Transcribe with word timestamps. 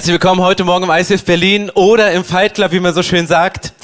Herzlich 0.00 0.14
willkommen 0.14 0.40
heute 0.40 0.64
Morgen 0.64 0.84
im 0.84 0.90
ICF 0.90 1.26
Berlin 1.26 1.68
oder 1.68 2.10
im 2.12 2.24
Fight 2.24 2.54
Club, 2.54 2.72
wie 2.72 2.80
man 2.80 2.94
so 2.94 3.02
schön 3.02 3.26
sagt. 3.26 3.74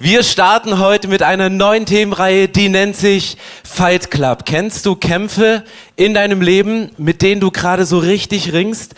Wir 0.00 0.22
starten 0.22 0.78
heute 0.78 1.06
mit 1.06 1.22
einer 1.22 1.50
neuen 1.50 1.84
Themenreihe, 1.84 2.48
die 2.48 2.70
nennt 2.70 2.96
sich 2.96 3.36
Fight 3.62 4.10
Club. 4.10 4.46
Kennst 4.46 4.86
du 4.86 4.96
Kämpfe 4.96 5.64
in 5.94 6.14
deinem 6.14 6.40
Leben, 6.40 6.92
mit 6.96 7.20
denen 7.20 7.42
du 7.42 7.50
gerade 7.50 7.84
so 7.84 7.98
richtig 7.98 8.54
ringst? 8.54 8.94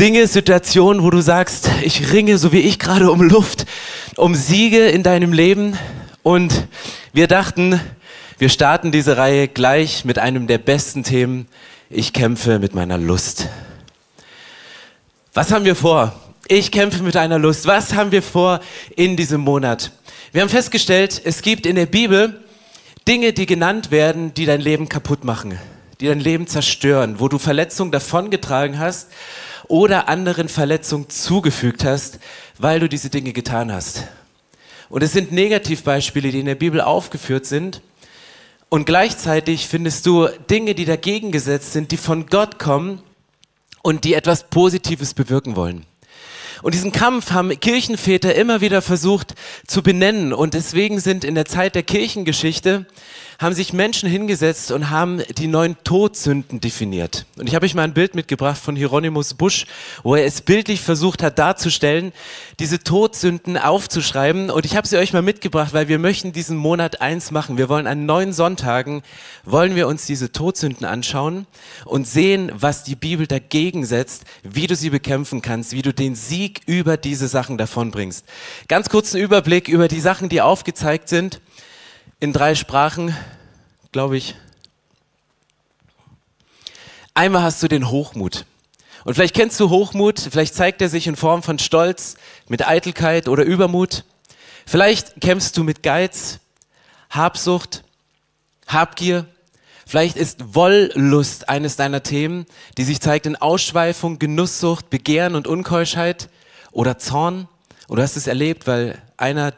Dinge, 0.00 0.26
Situationen, 0.26 1.02
wo 1.02 1.10
du 1.10 1.20
sagst, 1.20 1.68
ich 1.82 2.10
ringe 2.10 2.38
so 2.38 2.52
wie 2.52 2.60
ich 2.60 2.78
gerade 2.78 3.10
um 3.10 3.20
Luft, 3.20 3.66
um 4.16 4.34
Siege 4.34 4.88
in 4.88 5.02
deinem 5.02 5.34
Leben. 5.34 5.76
Und 6.22 6.68
wir 7.12 7.26
dachten, 7.26 7.78
wir 8.38 8.48
starten 8.48 8.92
diese 8.92 9.18
Reihe 9.18 9.46
gleich 9.46 10.06
mit 10.06 10.18
einem 10.18 10.46
der 10.46 10.56
besten 10.56 11.04
Themen. 11.04 11.48
Ich 11.90 12.14
kämpfe 12.14 12.58
mit 12.58 12.74
meiner 12.74 12.96
Lust. 12.96 13.50
Was 15.34 15.52
haben 15.52 15.66
wir 15.66 15.76
vor? 15.76 16.14
Ich 16.48 16.72
kämpfe 16.72 17.02
mit 17.02 17.16
einer 17.16 17.38
Lust. 17.38 17.66
Was 17.66 17.92
haben 17.92 18.12
wir 18.12 18.22
vor 18.22 18.60
in 18.96 19.14
diesem 19.14 19.42
Monat? 19.42 19.92
Wir 20.32 20.40
haben 20.40 20.48
festgestellt, 20.48 21.20
es 21.22 21.42
gibt 21.42 21.66
in 21.66 21.76
der 21.76 21.86
Bibel 21.86 22.42
Dinge, 23.06 23.34
die 23.34 23.44
genannt 23.44 23.90
werden, 23.90 24.32
die 24.32 24.46
dein 24.46 24.62
Leben 24.62 24.88
kaputt 24.88 25.24
machen, 25.24 25.58
die 26.00 26.06
dein 26.06 26.20
Leben 26.20 26.46
zerstören, 26.46 27.20
wo 27.20 27.28
du 27.28 27.38
Verletzungen 27.38 27.92
davongetragen 27.92 28.78
hast 28.78 29.08
oder 29.68 30.08
anderen 30.08 30.48
Verletzungen 30.48 31.10
zugefügt 31.10 31.84
hast, 31.84 32.20
weil 32.56 32.80
du 32.80 32.88
diese 32.88 33.10
Dinge 33.10 33.34
getan 33.34 33.70
hast. 33.70 34.04
Und 34.88 35.02
es 35.02 35.12
sind 35.12 35.30
Negativbeispiele, 35.30 36.30
die 36.30 36.40
in 36.40 36.46
der 36.46 36.54
Bibel 36.54 36.80
aufgeführt 36.80 37.44
sind. 37.44 37.82
Und 38.70 38.86
gleichzeitig 38.86 39.68
findest 39.68 40.06
du 40.06 40.28
Dinge, 40.50 40.74
die 40.74 40.86
dagegen 40.86 41.32
gesetzt 41.32 41.74
sind, 41.74 41.90
die 41.90 41.98
von 41.98 42.26
Gott 42.26 42.58
kommen 42.58 43.02
und 43.88 44.04
die 44.04 44.12
etwas 44.12 44.50
Positives 44.50 45.14
bewirken 45.14 45.56
wollen. 45.56 45.86
Und 46.60 46.74
diesen 46.74 46.92
Kampf 46.92 47.30
haben 47.30 47.58
Kirchenväter 47.58 48.34
immer 48.34 48.60
wieder 48.60 48.82
versucht 48.82 49.34
zu 49.66 49.82
benennen. 49.82 50.34
Und 50.34 50.52
deswegen 50.52 51.00
sind 51.00 51.24
in 51.24 51.34
der 51.34 51.46
Zeit 51.46 51.74
der 51.74 51.84
Kirchengeschichte 51.84 52.84
haben 53.38 53.54
sich 53.54 53.72
Menschen 53.72 54.08
hingesetzt 54.08 54.72
und 54.72 54.90
haben 54.90 55.22
die 55.36 55.46
neuen 55.46 55.76
Todsünden 55.84 56.60
definiert. 56.60 57.24
Und 57.38 57.48
ich 57.48 57.54
habe 57.54 57.66
euch 57.66 57.74
mal 57.76 57.84
ein 57.84 57.94
Bild 57.94 58.16
mitgebracht 58.16 58.58
von 58.58 58.74
Hieronymus 58.74 59.34
Busch, 59.34 59.66
wo 60.02 60.16
er 60.16 60.24
es 60.24 60.40
bildlich 60.40 60.80
versucht 60.80 61.22
hat 61.22 61.38
darzustellen, 61.38 62.12
diese 62.58 62.80
Todsünden 62.80 63.56
aufzuschreiben. 63.56 64.50
Und 64.50 64.66
ich 64.66 64.76
habe 64.76 64.88
sie 64.88 64.96
euch 64.96 65.12
mal 65.12 65.22
mitgebracht, 65.22 65.72
weil 65.72 65.86
wir 65.86 66.00
möchten 66.00 66.32
diesen 66.32 66.56
Monat 66.56 67.00
eins 67.00 67.30
machen. 67.30 67.58
Wir 67.58 67.68
wollen 67.68 67.86
an 67.86 68.06
neun 68.06 68.32
Sonntagen, 68.32 69.02
wollen 69.44 69.76
wir 69.76 69.86
uns 69.86 70.04
diese 70.04 70.32
Todsünden 70.32 70.84
anschauen 70.84 71.46
und 71.84 72.08
sehen, 72.08 72.50
was 72.52 72.82
die 72.82 72.96
Bibel 72.96 73.28
dagegen 73.28 73.86
setzt, 73.86 74.24
wie 74.42 74.66
du 74.66 74.74
sie 74.74 74.90
bekämpfen 74.90 75.42
kannst, 75.42 75.72
wie 75.72 75.82
du 75.82 75.94
den 75.94 76.16
Sieg 76.16 76.62
über 76.66 76.96
diese 76.96 77.28
Sachen 77.28 77.56
davonbringst. 77.56 78.26
Ganz 78.66 78.88
kurzen 78.88 79.20
Überblick 79.20 79.68
über 79.68 79.86
die 79.86 80.00
Sachen, 80.00 80.28
die 80.28 80.40
aufgezeigt 80.40 81.08
sind 81.08 81.40
in 82.20 82.32
drei 82.32 82.56
Sprachen, 82.56 83.14
glaube 83.92 84.16
ich. 84.16 84.34
Einmal 87.14 87.42
hast 87.42 87.62
du 87.62 87.68
den 87.68 87.90
Hochmut. 87.90 88.44
Und 89.04 89.14
vielleicht 89.14 89.34
kennst 89.34 89.58
du 89.58 89.70
Hochmut, 89.70 90.20
vielleicht 90.20 90.54
zeigt 90.54 90.82
er 90.82 90.88
sich 90.88 91.06
in 91.06 91.16
Form 91.16 91.42
von 91.42 91.58
Stolz, 91.58 92.16
mit 92.48 92.66
Eitelkeit 92.66 93.28
oder 93.28 93.44
Übermut. 93.44 94.04
Vielleicht 94.66 95.20
kämpfst 95.20 95.56
du 95.56 95.64
mit 95.64 95.82
Geiz, 95.82 96.40
Habsucht, 97.10 97.84
Habgier. 98.66 99.26
Vielleicht 99.86 100.16
ist 100.16 100.54
Wollust 100.54 101.48
eines 101.48 101.76
deiner 101.76 102.02
Themen, 102.02 102.44
die 102.76 102.84
sich 102.84 103.00
zeigt 103.00 103.24
in 103.24 103.36
Ausschweifung, 103.36 104.18
Genusssucht, 104.18 104.90
Begehren 104.90 105.34
und 105.34 105.46
Unkeuschheit 105.46 106.28
oder 106.70 106.98
Zorn. 106.98 107.48
Oder 107.88 108.02
hast 108.02 108.16
es 108.16 108.26
erlebt, 108.26 108.66
weil 108.66 109.00
einer 109.16 109.54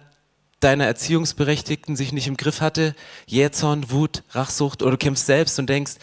deiner 0.61 0.87
Erziehungsberechtigten 0.87 1.97
sich 1.97 2.13
nicht 2.13 2.27
im 2.27 2.37
Griff 2.37 2.61
hatte, 2.61 2.95
Jähzorn, 3.27 3.91
Wut, 3.91 4.23
Rachsucht 4.31 4.83
oder 4.83 4.93
du 4.93 4.99
kämpfst 4.99 5.27
selbst 5.27 5.59
und 5.59 5.69
denkst, 5.69 5.95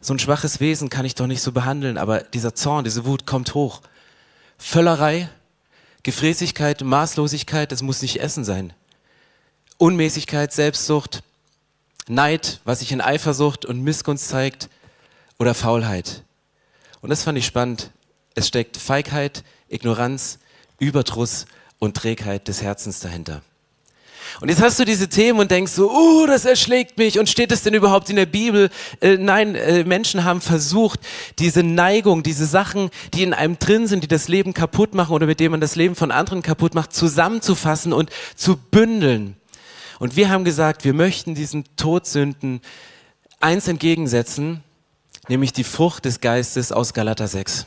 so 0.00 0.14
ein 0.14 0.18
schwaches 0.18 0.60
Wesen 0.60 0.88
kann 0.88 1.04
ich 1.04 1.16
doch 1.16 1.26
nicht 1.26 1.42
so 1.42 1.52
behandeln, 1.52 1.98
aber 1.98 2.20
dieser 2.20 2.54
Zorn, 2.54 2.84
diese 2.84 3.04
Wut 3.04 3.26
kommt 3.26 3.54
hoch. 3.54 3.82
Völlerei, 4.56 5.28
Gefräßigkeit, 6.04 6.82
Maßlosigkeit, 6.82 7.72
das 7.72 7.82
muss 7.82 8.02
nicht 8.02 8.20
Essen 8.20 8.44
sein. 8.44 8.72
Unmäßigkeit, 9.76 10.52
Selbstsucht, 10.52 11.22
Neid, 12.08 12.60
was 12.64 12.78
sich 12.78 12.92
in 12.92 13.00
Eifersucht 13.00 13.64
und 13.64 13.82
Missgunst 13.82 14.28
zeigt 14.28 14.68
oder 15.38 15.54
Faulheit. 15.54 16.22
Und 17.00 17.10
das 17.10 17.22
fand 17.22 17.38
ich 17.38 17.46
spannend. 17.46 17.90
Es 18.34 18.48
steckt 18.48 18.76
Feigheit, 18.76 19.44
Ignoranz, 19.68 20.38
Überdruss 20.78 21.46
und 21.78 21.96
Trägheit 21.96 22.48
des 22.48 22.62
Herzens 22.62 23.00
dahinter. 23.00 23.42
Und 24.40 24.48
jetzt 24.48 24.62
hast 24.62 24.78
du 24.78 24.84
diese 24.84 25.08
Themen 25.08 25.40
und 25.40 25.50
denkst 25.50 25.72
so, 25.72 25.90
oh, 25.90 26.26
das 26.26 26.44
erschlägt 26.44 26.98
mich. 26.98 27.18
Und 27.18 27.28
steht 27.28 27.52
es 27.52 27.62
denn 27.62 27.74
überhaupt 27.74 28.10
in 28.10 28.16
der 28.16 28.26
Bibel? 28.26 28.70
Äh, 29.00 29.16
nein, 29.16 29.54
äh, 29.54 29.84
Menschen 29.84 30.24
haben 30.24 30.40
versucht, 30.40 31.00
diese 31.38 31.62
Neigung, 31.62 32.22
diese 32.22 32.46
Sachen, 32.46 32.90
die 33.14 33.22
in 33.22 33.34
einem 33.34 33.58
drin 33.58 33.86
sind, 33.86 34.04
die 34.04 34.08
das 34.08 34.28
Leben 34.28 34.54
kaputt 34.54 34.94
machen 34.94 35.12
oder 35.12 35.26
mit 35.26 35.40
denen 35.40 35.52
man 35.52 35.60
das 35.60 35.76
Leben 35.76 35.94
von 35.94 36.10
anderen 36.10 36.42
kaputt 36.42 36.74
macht, 36.74 36.92
zusammenzufassen 36.92 37.92
und 37.92 38.10
zu 38.36 38.56
bündeln. 38.56 39.36
Und 39.98 40.16
wir 40.16 40.30
haben 40.30 40.44
gesagt, 40.44 40.84
wir 40.84 40.94
möchten 40.94 41.34
diesen 41.34 41.64
Todsünden 41.76 42.60
eins 43.40 43.68
entgegensetzen, 43.68 44.62
nämlich 45.28 45.52
die 45.52 45.64
Frucht 45.64 46.04
des 46.04 46.20
Geistes 46.20 46.72
aus 46.72 46.94
Galater 46.94 47.26
6. 47.26 47.66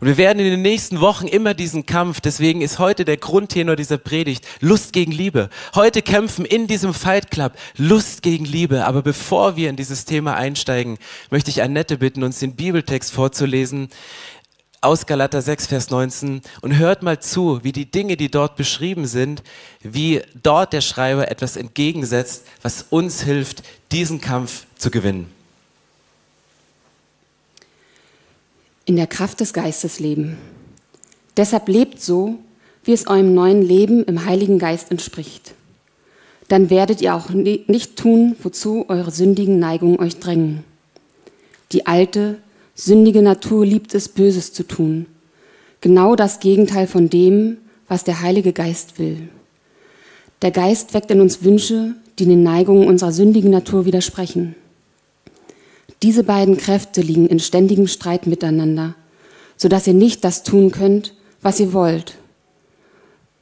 Und 0.00 0.06
wir 0.06 0.16
werden 0.16 0.38
in 0.38 0.50
den 0.50 0.62
nächsten 0.62 1.00
Wochen 1.00 1.26
immer 1.26 1.54
diesen 1.54 1.86
Kampf, 1.86 2.20
deswegen 2.20 2.60
ist 2.60 2.78
heute 2.78 3.04
der 3.04 3.16
Grundtenor 3.16 3.76
dieser 3.76 3.98
Predigt 3.98 4.46
Lust 4.60 4.92
gegen 4.92 5.12
Liebe. 5.12 5.48
Heute 5.74 6.02
kämpfen 6.02 6.44
in 6.44 6.66
diesem 6.66 6.94
Fight 6.94 7.30
Club 7.30 7.52
Lust 7.76 8.22
gegen 8.22 8.44
Liebe. 8.44 8.84
Aber 8.84 9.02
bevor 9.02 9.56
wir 9.56 9.70
in 9.70 9.76
dieses 9.76 10.04
Thema 10.04 10.34
einsteigen, 10.34 10.98
möchte 11.30 11.50
ich 11.50 11.62
Annette 11.62 11.98
bitten, 11.98 12.22
uns 12.22 12.38
den 12.38 12.56
Bibeltext 12.56 13.12
vorzulesen 13.12 13.88
aus 14.82 15.06
Galater 15.06 15.40
6, 15.40 15.68
Vers 15.68 15.90
19 15.90 16.42
und 16.60 16.76
hört 16.76 17.02
mal 17.02 17.20
zu, 17.20 17.60
wie 17.62 17.70
die 17.70 17.90
Dinge, 17.90 18.16
die 18.16 18.30
dort 18.30 18.56
beschrieben 18.56 19.06
sind, 19.06 19.42
wie 19.80 20.22
dort 20.42 20.72
der 20.72 20.80
Schreiber 20.80 21.30
etwas 21.30 21.56
entgegensetzt, 21.56 22.46
was 22.62 22.86
uns 22.90 23.22
hilft, 23.22 23.62
diesen 23.92 24.20
Kampf 24.20 24.66
zu 24.76 24.90
gewinnen. 24.90 25.41
In 28.92 28.96
der 28.96 29.06
Kraft 29.06 29.40
des 29.40 29.54
Geistes 29.54 30.00
leben. 30.00 30.36
Deshalb 31.38 31.66
lebt 31.66 32.02
so, 32.02 32.34
wie 32.84 32.92
es 32.92 33.06
eurem 33.06 33.32
neuen 33.32 33.62
Leben 33.62 34.04
im 34.04 34.26
Heiligen 34.26 34.58
Geist 34.58 34.90
entspricht. 34.90 35.54
Dann 36.48 36.68
werdet 36.68 37.00
ihr 37.00 37.14
auch 37.14 37.30
nicht 37.30 37.96
tun, 37.96 38.36
wozu 38.42 38.84
eure 38.88 39.10
sündigen 39.10 39.58
Neigungen 39.58 39.98
euch 39.98 40.18
drängen. 40.18 40.62
Die 41.72 41.86
alte, 41.86 42.36
sündige 42.74 43.22
Natur 43.22 43.64
liebt 43.64 43.94
es, 43.94 44.10
Böses 44.10 44.52
zu 44.52 44.62
tun. 44.62 45.06
Genau 45.80 46.14
das 46.14 46.38
Gegenteil 46.40 46.86
von 46.86 47.08
dem, 47.08 47.56
was 47.88 48.04
der 48.04 48.20
Heilige 48.20 48.52
Geist 48.52 48.98
will. 48.98 49.30
Der 50.42 50.50
Geist 50.50 50.92
weckt 50.92 51.10
in 51.10 51.22
uns 51.22 51.42
Wünsche, 51.42 51.94
die 52.18 52.26
den 52.26 52.42
Neigungen 52.42 52.88
unserer 52.88 53.12
sündigen 53.12 53.52
Natur 53.52 53.86
widersprechen. 53.86 54.54
Diese 56.02 56.24
beiden 56.24 56.56
Kräfte 56.56 57.00
liegen 57.00 57.28
in 57.28 57.38
ständigem 57.38 57.86
Streit 57.86 58.26
miteinander, 58.26 58.94
sodass 59.56 59.86
ihr 59.86 59.94
nicht 59.94 60.24
das 60.24 60.42
tun 60.42 60.72
könnt, 60.72 61.14
was 61.42 61.60
ihr 61.60 61.72
wollt. 61.72 62.16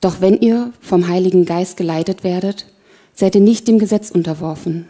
Doch 0.00 0.20
wenn 0.20 0.38
ihr 0.38 0.72
vom 0.80 1.08
Heiligen 1.08 1.46
Geist 1.46 1.76
geleitet 1.76 2.22
werdet, 2.22 2.66
seid 3.14 3.34
ihr 3.34 3.40
nicht 3.40 3.66
dem 3.66 3.78
Gesetz 3.78 4.10
unterworfen. 4.10 4.86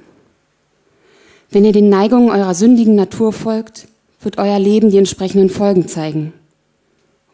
Wenn 1.50 1.64
ihr 1.64 1.72
den 1.72 1.88
Neigungen 1.88 2.31
eurer 2.31 2.55
sündigen 2.55 2.94
Natur 2.94 3.32
folgt, 3.32 3.88
wird 4.20 4.38
euer 4.38 4.58
Leben 4.58 4.90
die 4.90 4.99
entsprechenden 4.99 5.50
Folgen 5.50 5.88
zeigen. 5.88 6.32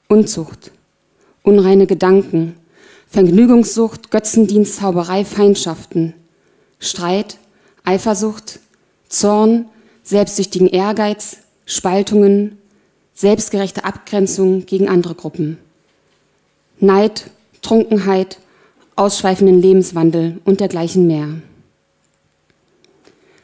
Unzucht, 0.09 0.71
unreine 1.43 1.87
Gedanken, 1.87 2.57
Vergnügungssucht, 3.09 4.11
Götzendienst, 4.11 4.77
Zauberei, 4.77 5.25
Feindschaften, 5.25 6.15
Streit, 6.79 7.39
Eifersucht, 7.85 8.61
Zorn, 9.09 9.67
selbstsüchtigen 10.07 10.69
Ehrgeiz, 10.69 11.39
Spaltungen, 11.67 12.59
selbstgerechte 13.13 13.85
Abgrenzung 13.85 14.65
gegen 14.65 14.89
andere 14.89 15.17
Gruppen, 15.17 15.59
Neid, 16.79 17.31
Trunkenheit, 17.61 18.39
ausschweifenden 18.95 19.61
Lebenswandel 19.61 20.41
und 20.45 20.61
dergleichen 20.61 21.09
mehr. 21.09 21.29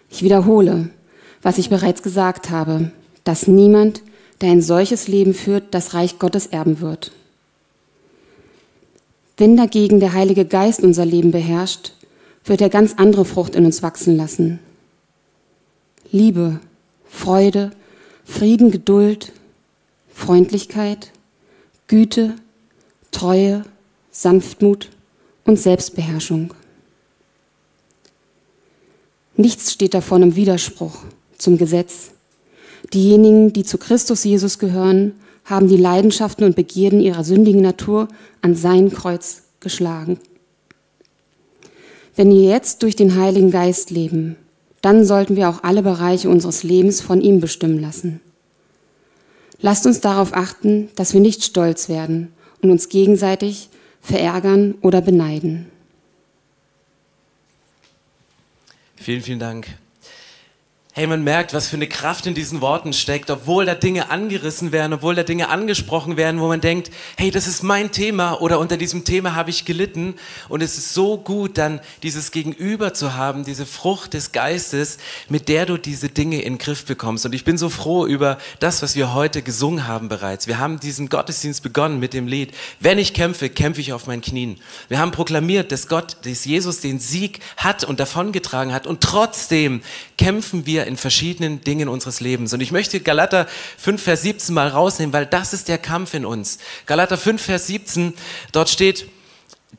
Ich 0.08 0.22
wiederhole, 0.22 0.90
was 1.42 1.58
ich 1.58 1.68
bereits 1.68 2.02
gesagt 2.02 2.50
habe, 2.50 2.92
dass 3.24 3.48
niemand, 3.48 4.02
der 4.40 4.52
ein 4.52 4.62
solches 4.62 5.08
Leben 5.08 5.34
führt, 5.34 5.74
das 5.74 5.94
Reich 5.94 6.20
Gottes 6.20 6.46
erben 6.46 6.80
wird. 6.80 7.10
Wenn 9.36 9.56
dagegen 9.56 9.98
der 9.98 10.12
Heilige 10.12 10.44
Geist 10.44 10.82
unser 10.82 11.06
Leben 11.06 11.32
beherrscht, 11.32 11.94
wird 12.44 12.60
er 12.60 12.68
ganz 12.68 12.94
andere 12.98 13.24
Frucht 13.24 13.56
in 13.56 13.64
uns 13.64 13.82
wachsen 13.82 14.16
lassen. 14.16 14.60
Liebe, 16.14 16.60
Freude, 17.06 17.70
Frieden, 18.22 18.70
Geduld, 18.70 19.32
Freundlichkeit, 20.12 21.10
Güte, 21.86 22.36
Treue, 23.10 23.64
Sanftmut 24.10 24.90
und 25.46 25.58
Selbstbeherrschung. 25.58 26.52
Nichts 29.38 29.72
steht 29.72 29.94
davon 29.94 30.22
im 30.22 30.36
Widerspruch 30.36 30.98
zum 31.38 31.56
Gesetz. 31.56 32.10
Diejenigen, 32.92 33.54
die 33.54 33.64
zu 33.64 33.78
Christus 33.78 34.22
Jesus 34.22 34.58
gehören, 34.58 35.14
haben 35.46 35.66
die 35.66 35.78
Leidenschaften 35.78 36.44
und 36.44 36.56
Begierden 36.56 37.00
ihrer 37.00 37.24
sündigen 37.24 37.62
Natur 37.62 38.08
an 38.42 38.54
sein 38.54 38.92
Kreuz 38.92 39.44
geschlagen. 39.60 40.18
Wenn 42.14 42.28
wir 42.28 42.42
jetzt 42.42 42.82
durch 42.82 42.96
den 42.96 43.16
Heiligen 43.16 43.50
Geist 43.50 43.90
leben, 43.90 44.36
dann 44.82 45.04
sollten 45.04 45.36
wir 45.36 45.48
auch 45.48 45.62
alle 45.62 45.82
Bereiche 45.82 46.28
unseres 46.28 46.64
Lebens 46.64 47.00
von 47.00 47.20
ihm 47.20 47.40
bestimmen 47.40 47.80
lassen. 47.80 48.20
Lasst 49.60 49.86
uns 49.86 50.00
darauf 50.00 50.34
achten, 50.34 50.90
dass 50.96 51.14
wir 51.14 51.20
nicht 51.20 51.44
stolz 51.44 51.88
werden 51.88 52.32
und 52.60 52.70
uns 52.70 52.88
gegenseitig 52.88 53.68
verärgern 54.00 54.74
oder 54.82 55.00
beneiden. 55.00 55.70
Vielen, 58.96 59.22
vielen 59.22 59.38
Dank. 59.38 59.68
Hey, 60.94 61.06
man 61.06 61.24
merkt, 61.24 61.54
was 61.54 61.68
für 61.68 61.76
eine 61.76 61.88
Kraft 61.88 62.26
in 62.26 62.34
diesen 62.34 62.60
Worten 62.60 62.92
steckt, 62.92 63.30
obwohl 63.30 63.64
da 63.64 63.74
Dinge 63.74 64.10
angerissen 64.10 64.72
werden, 64.72 64.92
obwohl 64.92 65.14
da 65.14 65.22
Dinge 65.22 65.48
angesprochen 65.48 66.18
werden, 66.18 66.38
wo 66.38 66.48
man 66.48 66.60
denkt, 66.60 66.90
hey, 67.16 67.30
das 67.30 67.46
ist 67.46 67.62
mein 67.62 67.92
Thema 67.92 68.42
oder 68.42 68.58
unter 68.58 68.76
diesem 68.76 69.02
Thema 69.02 69.34
habe 69.34 69.48
ich 69.48 69.64
gelitten. 69.64 70.16
Und 70.50 70.62
es 70.62 70.76
ist 70.76 70.92
so 70.92 71.16
gut, 71.16 71.56
dann 71.56 71.80
dieses 72.02 72.30
Gegenüber 72.30 72.92
zu 72.92 73.14
haben, 73.14 73.46
diese 73.46 73.64
Frucht 73.64 74.12
des 74.12 74.32
Geistes, 74.32 74.98
mit 75.30 75.48
der 75.48 75.64
du 75.64 75.78
diese 75.78 76.10
Dinge 76.10 76.42
in 76.42 76.56
den 76.56 76.58
Griff 76.58 76.84
bekommst. 76.84 77.24
Und 77.24 77.34
ich 77.34 77.46
bin 77.46 77.56
so 77.56 77.70
froh 77.70 78.04
über 78.04 78.36
das, 78.60 78.82
was 78.82 78.94
wir 78.94 79.14
heute 79.14 79.40
gesungen 79.40 79.86
haben 79.86 80.10
bereits. 80.10 80.46
Wir 80.46 80.58
haben 80.58 80.78
diesen 80.78 81.08
Gottesdienst 81.08 81.62
begonnen 81.62 82.00
mit 82.00 82.12
dem 82.12 82.26
Lied, 82.26 82.52
wenn 82.80 82.98
ich 82.98 83.14
kämpfe, 83.14 83.48
kämpfe 83.48 83.80
ich 83.80 83.94
auf 83.94 84.06
meinen 84.06 84.20
Knien. 84.20 84.60
Wir 84.88 84.98
haben 84.98 85.12
proklamiert, 85.12 85.72
dass 85.72 85.88
Gott, 85.88 86.18
dass 86.26 86.44
Jesus 86.44 86.80
den 86.80 86.98
Sieg 86.98 87.40
hat 87.56 87.82
und 87.82 87.98
davongetragen 87.98 88.74
hat. 88.74 88.86
Und 88.86 89.00
trotzdem 89.00 89.80
kämpfen 90.18 90.66
wir 90.66 90.81
in 90.86 90.96
verschiedenen 90.96 91.62
Dingen 91.62 91.88
unseres 91.88 92.20
Lebens. 92.20 92.52
Und 92.52 92.60
ich 92.60 92.72
möchte 92.72 93.00
Galater 93.00 93.46
5, 93.78 94.02
Vers 94.02 94.22
17 94.22 94.54
mal 94.54 94.68
rausnehmen, 94.68 95.12
weil 95.12 95.26
das 95.26 95.52
ist 95.52 95.68
der 95.68 95.78
Kampf 95.78 96.14
in 96.14 96.24
uns. 96.24 96.58
Galater 96.86 97.16
5, 97.16 97.40
Vers 97.42 97.66
17, 97.66 98.14
dort 98.52 98.68
steht, 98.68 99.06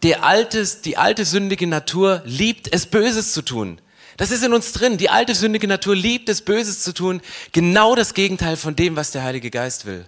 der 0.01 0.23
alte, 0.23 0.65
die 0.83 0.97
alte 0.97 1.23
sündige 1.23 1.67
Natur 1.67 2.21
liebt 2.25 2.73
es 2.73 2.85
Böses 2.85 3.31
zu 3.31 3.41
tun. 3.41 3.79
Das 4.17 4.31
ist 4.31 4.43
in 4.43 4.53
uns 4.53 4.73
drin. 4.73 4.97
Die 4.97 5.09
alte 5.09 5.33
sündige 5.35 5.67
Natur 5.67 5.95
liebt 5.95 6.29
es 6.29 6.41
Böses 6.41 6.81
zu 6.81 6.93
tun. 6.93 7.21
Genau 7.51 7.95
das 7.95 8.13
Gegenteil 8.13 8.57
von 8.57 8.75
dem, 8.75 8.95
was 8.95 9.11
der 9.11 9.23
Heilige 9.23 9.49
Geist 9.49 9.85
will. 9.85 10.05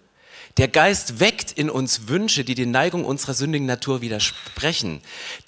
Der 0.57 0.69
Geist 0.69 1.19
weckt 1.19 1.51
in 1.51 1.69
uns 1.69 2.07
Wünsche, 2.07 2.45
die 2.45 2.55
den 2.55 2.71
Neigungen 2.71 3.05
unserer 3.05 3.33
sündigen 3.33 3.67
Natur 3.67 3.99
widersprechen. 3.99 5.01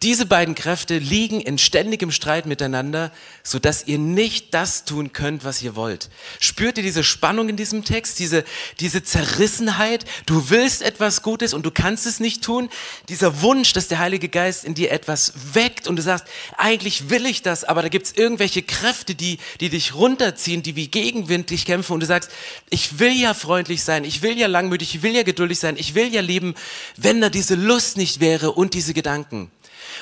Diese 0.03 0.25
beiden 0.25 0.53
Kräfte 0.53 0.97
liegen 0.97 1.39
in 1.39 1.57
ständigem 1.57 2.11
Streit 2.11 2.45
miteinander, 2.45 3.13
so 3.41 3.57
dass 3.57 3.87
ihr 3.87 3.99
nicht 3.99 4.53
das 4.53 4.83
tun 4.83 5.13
könnt, 5.13 5.45
was 5.45 5.61
ihr 5.61 5.77
wollt. 5.77 6.09
Spürt 6.41 6.77
ihr 6.77 6.83
diese 6.83 7.05
Spannung 7.05 7.47
in 7.47 7.55
diesem 7.55 7.85
Text, 7.85 8.19
diese, 8.19 8.43
diese 8.81 9.01
Zerrissenheit? 9.01 10.03
Du 10.25 10.49
willst 10.49 10.81
etwas 10.81 11.21
Gutes 11.21 11.53
und 11.53 11.65
du 11.65 11.71
kannst 11.71 12.05
es 12.05 12.19
nicht 12.19 12.43
tun. 12.43 12.67
Dieser 13.07 13.41
Wunsch, 13.41 13.71
dass 13.71 13.87
der 13.87 13.99
Heilige 13.99 14.27
Geist 14.27 14.65
in 14.65 14.73
dir 14.73 14.91
etwas 14.91 15.31
weckt 15.53 15.87
und 15.87 15.95
du 15.95 16.01
sagst, 16.01 16.25
eigentlich 16.57 17.09
will 17.09 17.25
ich 17.25 17.41
das, 17.41 17.63
aber 17.63 17.81
da 17.81 17.87
gibt 17.87 18.07
es 18.07 18.17
irgendwelche 18.17 18.61
Kräfte, 18.61 19.15
die, 19.15 19.37
die 19.61 19.69
dich 19.69 19.95
runterziehen, 19.95 20.63
die 20.63 20.75
wie 20.75 20.89
Gegenwind 20.89 21.47
kämpfen 21.65 21.93
und 21.93 22.01
du 22.01 22.05
sagst, 22.05 22.29
ich 22.69 22.99
will 22.99 23.13
ja 23.13 23.33
freundlich 23.33 23.83
sein, 23.83 24.03
ich 24.03 24.21
will 24.21 24.37
ja 24.37 24.47
langmütig, 24.47 24.96
ich 24.97 25.03
will 25.03 25.15
ja 25.15 25.23
geduldig 25.23 25.59
sein, 25.59 25.77
ich 25.77 25.93
will 25.93 26.11
ja 26.11 26.21
leben, 26.21 26.55
wenn 26.95 27.21
da 27.21 27.29
diese 27.29 27.53
Lust 27.53 27.97
nicht 27.97 28.19
wäre 28.19 28.51
und 28.51 28.73
diese 28.73 28.93
Gedanken. 28.93 29.51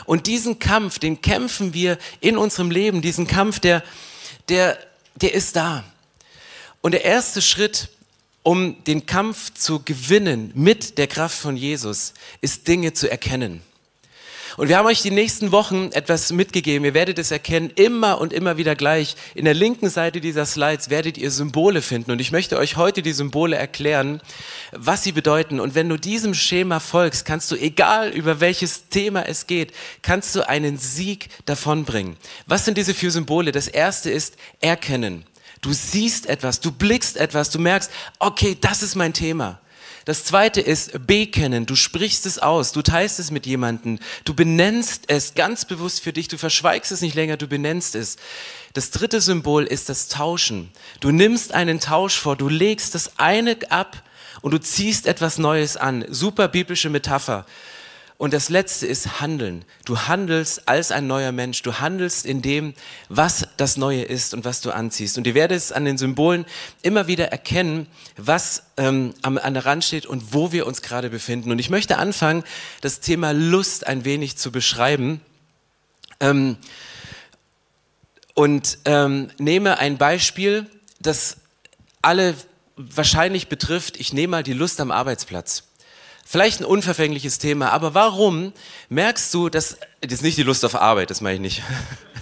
Und 0.06 0.28
diesen 0.28 0.60
Kampf, 0.60 1.00
den 1.00 1.22
kämpfen 1.22 1.74
wir 1.74 1.98
in 2.22 2.38
unserem 2.38 2.72
Leben, 2.72 3.02
diesen 3.02 3.28
Kampf, 3.28 3.60
der, 3.60 3.84
der, 4.48 4.78
der 5.16 5.34
ist 5.34 5.56
da. 5.56 5.84
Und 6.82 6.94
der 6.94 7.04
erste 7.04 7.42
Schritt, 7.42 7.90
um 8.42 8.84
den 8.86 9.06
Kampf 9.06 9.54
zu 9.54 9.82
gewinnen 9.84 10.52
mit 10.56 10.98
der 10.98 11.08
Kraft 11.08 11.38
von 11.38 11.58
Jesus, 11.58 12.14
ist 12.42 12.68
Dinge 12.68 12.94
zu 12.94 13.10
erkennen. 13.10 13.62
Und 14.57 14.69
wir 14.69 14.78
haben 14.78 14.86
euch 14.86 15.02
die 15.02 15.12
nächsten 15.12 15.52
Wochen 15.52 15.90
etwas 15.92 16.31
mitgegeben. 16.31 16.86
Ihr 16.86 16.94
werdet 16.94 17.19
es 17.19 17.30
erkennen, 17.30 17.72
immer 17.75 18.22
und 18.22 18.31
immer 18.31 18.56
wieder 18.56 18.75
gleich. 18.75 19.16
In 19.34 19.44
der 19.44 19.54
linken 19.54 19.90
Seite 19.90 20.22
dieser 20.22 20.46
Slides 20.46 20.90
werdet 20.90 21.18
ihr 21.18 21.30
Symbole 21.30 21.81
finden. 21.81 22.12
Und 22.12 22.22
ich 22.22 22.31
möchte 22.31 22.57
euch 22.57 22.78
heute 22.78 23.02
die 23.02 23.12
Symbole 23.12 23.57
erklären, 23.57 24.22
was 24.72 25.04
sie 25.04 25.12
bedeuten. 25.12 25.60
Und 25.60 25.75
wenn 25.75 25.90
du 25.90 25.98
diesem 25.98 26.34
Schema 26.34 26.80
folgst, 26.80 27.25
kannst 27.25 27.52
du, 27.52 27.57
egal 27.57 28.12
über 28.12 28.40
welches 28.40 28.88
Thema 28.88 29.28
es 29.28 29.46
geht, 29.46 29.74
kannst 30.02 30.34
du 30.36 30.48
einen 30.48 30.78
Sieg 30.78 31.28
davonbringen. 31.46 32.16
Was 32.48 32.63
sind 32.63 32.78
diese 32.78 32.94
vier 32.94 33.12
Symbole? 33.12 33.51
Das 33.51 33.68
erste 33.68 34.10
ist 34.10 34.38
erkennen. 34.62 35.25
Du 35.60 35.74
siehst 35.74 36.28
etwas, 36.28 36.62
du 36.62 36.72
blickst 36.72 37.18
etwas, 37.18 37.50
du 37.50 37.60
merkst, 37.60 37.92
okay, 38.19 38.56
das 38.60 38.84
ist 38.84 38.96
mein 38.96 39.13
Thema. 39.13 39.60
Das 40.06 40.24
zweite 40.24 40.62
ist 40.62 41.07
bekennen. 41.07 41.66
Du 41.66 41.75
sprichst 41.75 42.27
es 42.27 42.38
aus, 42.38 42.72
du 42.72 42.84
teilst 42.84 43.20
es 43.20 43.32
mit 43.32 43.48
jemandem, 43.48 43.98
du 44.24 44.36
benennst 44.36 45.06
es 45.08 45.34
ganz 45.34 45.65
bewusst 45.65 46.01
für 46.01 46.13
dich, 46.13 46.27
du 46.27 46.38
verschweigst 46.38 46.91
es 46.91 47.01
nicht 47.01 47.15
länger, 47.15 47.38
du 47.38 47.48
benennst 47.48 47.96
es. 47.96 48.18
Das 48.74 48.91
dritte 48.91 49.20
Symbol 49.20 49.63
ist 49.63 49.89
das 49.89 50.08
Tauschen. 50.08 50.72
Du 51.00 51.12
nimmst 51.12 51.53
einen 51.53 51.80
Tausch 51.80 52.20
vor, 52.20 52.36
du 52.36 52.50
legst 52.50 52.94
das 52.94 53.18
eine 53.18 53.58
ab 53.70 54.03
und 54.41 54.53
du 54.53 54.60
ziehst 54.60 55.08
etwas 55.08 55.39
Neues 55.39 55.75
an. 55.75 56.06
Super 56.08 56.50
biblische 56.50 56.91
Metapher. 56.91 57.48
Und 58.17 58.34
das 58.34 58.48
letzte 58.48 58.88
ist 58.88 59.19
Handeln. 59.19 59.65
Du 59.84 60.00
handelst 60.00 60.69
als 60.69 60.91
ein 60.91 61.05
neuer 61.05 61.34
Mensch. 61.34 61.62
Du 61.63 61.79
handelst 61.79 62.25
in 62.25 62.41
dem, 62.41 62.74
was 63.10 63.45
das 63.57 63.75
Neue 63.75 64.03
ist 64.03 64.34
und 64.34 64.45
was 64.45 64.62
du 64.62 64.72
anziehst. 64.72 65.17
Und 65.17 65.27
ihr 65.27 65.34
werdet 65.36 65.57
es 65.57 65.74
an 65.74 65.84
den 65.84 65.98
Symbolen 65.98 66.45
immer 66.81 67.07
wieder 67.07 67.27
erkennen, 67.27 67.88
was 68.15 68.63
ähm, 68.77 69.13
an 69.22 69.53
der 69.53 69.65
Rand 69.65 69.84
steht 69.84 70.05
und 70.05 70.34
wo 70.34 70.53
wir 70.53 70.65
uns 70.65 70.81
gerade 70.81 71.10
befinden. 71.10 71.51
Und 71.51 71.60
ich 71.60 71.69
möchte 71.69 71.98
anfangen, 71.98 72.45
das 72.79 73.01
Thema 73.01 73.31
Lust 73.31 73.86
ein 73.86 74.05
wenig 74.05 74.38
zu 74.38 74.50
beschreiben. 74.50 75.19
Ähm, 76.22 76.55
und 78.34 78.77
ähm, 78.86 79.29
nehme 79.39 79.77
ein 79.79 79.98
Beispiel, 79.98 80.67
das 81.01 81.38
alle 82.01 82.36
wahrscheinlich 82.77 83.50
betrifft. 83.50 83.98
Ich 83.98 84.13
nehme 84.13 84.31
mal 84.31 84.43
die 84.43 84.53
Lust 84.53 84.79
am 84.79 84.91
Arbeitsplatz. 84.91 85.63
Vielleicht 86.36 86.60
ein 86.60 86.65
unverfängliches 86.65 87.38
Thema, 87.38 87.70
aber 87.70 87.94
warum 87.94 88.51
merkst 88.89 89.34
du, 89.34 89.48
dass, 89.48 89.77
das 90.01 90.12
ist 90.12 90.22
nicht 90.22 90.38
die 90.38 90.44
Lust 90.44 90.65
auf 90.65 90.75
Arbeit, 90.75 91.10
das 91.10 91.22
meine 91.22 91.36
ich 91.36 91.39
nicht. 91.39 91.63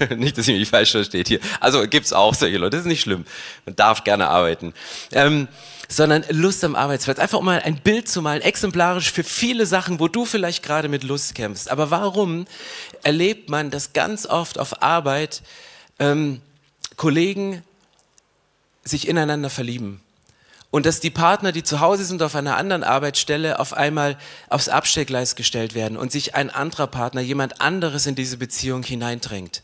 nicht, 0.15 0.37
dass 0.37 0.47
ich 0.47 0.55
mich 0.55 0.69
falsch 0.69 0.91
versteht 0.91 1.27
hier. 1.27 1.39
Also 1.59 1.87
gibt's 1.87 2.13
auch 2.13 2.35
solche 2.35 2.59
Leute, 2.59 2.77
das 2.77 2.81
ist 2.81 2.89
nicht 2.89 3.01
schlimm. 3.01 3.25
Man 3.65 3.75
darf 3.75 4.03
gerne 4.03 4.27
arbeiten. 4.27 4.75
Ähm, 5.13 5.47
sondern 5.89 6.23
Lust 6.29 6.63
am 6.63 6.75
Arbeitsplatz. 6.75 7.17
Einfach 7.17 7.39
um 7.39 7.45
mal 7.45 7.63
ein 7.63 7.77
Bild 7.77 8.07
zu 8.07 8.21
malen, 8.21 8.43
exemplarisch 8.43 9.11
für 9.11 9.23
viele 9.23 9.65
Sachen, 9.65 9.99
wo 9.99 10.07
du 10.07 10.25
vielleicht 10.25 10.61
gerade 10.61 10.89
mit 10.89 11.03
Lust 11.03 11.33
kämpfst. 11.33 11.71
Aber 11.71 11.89
warum 11.89 12.45
erlebt 13.01 13.49
man 13.49 13.71
das 13.71 13.93
ganz 13.93 14.27
oft 14.27 14.59
auf 14.59 14.83
Arbeit, 14.83 15.41
ähm, 15.97 16.39
Kollegen 16.97 17.63
sich 18.83 19.07
ineinander 19.07 19.49
verlieben? 19.49 20.02
Und 20.73 20.87
dass 20.87 20.99
die 20.99 21.11
Partner, 21.11 21.51
die 21.51 21.61
zu 21.61 21.81
Hause 21.81 22.03
sind 22.03 22.23
auf 22.23 22.33
einer 22.33 22.57
anderen 22.57 22.83
Arbeitsstelle, 22.83 23.59
auf 23.59 23.73
einmal 23.73 24.17
aufs 24.49 24.69
Abstellgleis 24.69 25.35
gestellt 25.35 25.75
werden 25.75 25.97
und 25.97 26.11
sich 26.11 26.33
ein 26.33 26.49
anderer 26.49 26.87
Partner, 26.87 27.21
jemand 27.21 27.61
anderes 27.61 28.07
in 28.07 28.15
diese 28.15 28.37
Beziehung 28.37 28.81
hineindrängt. 28.81 29.61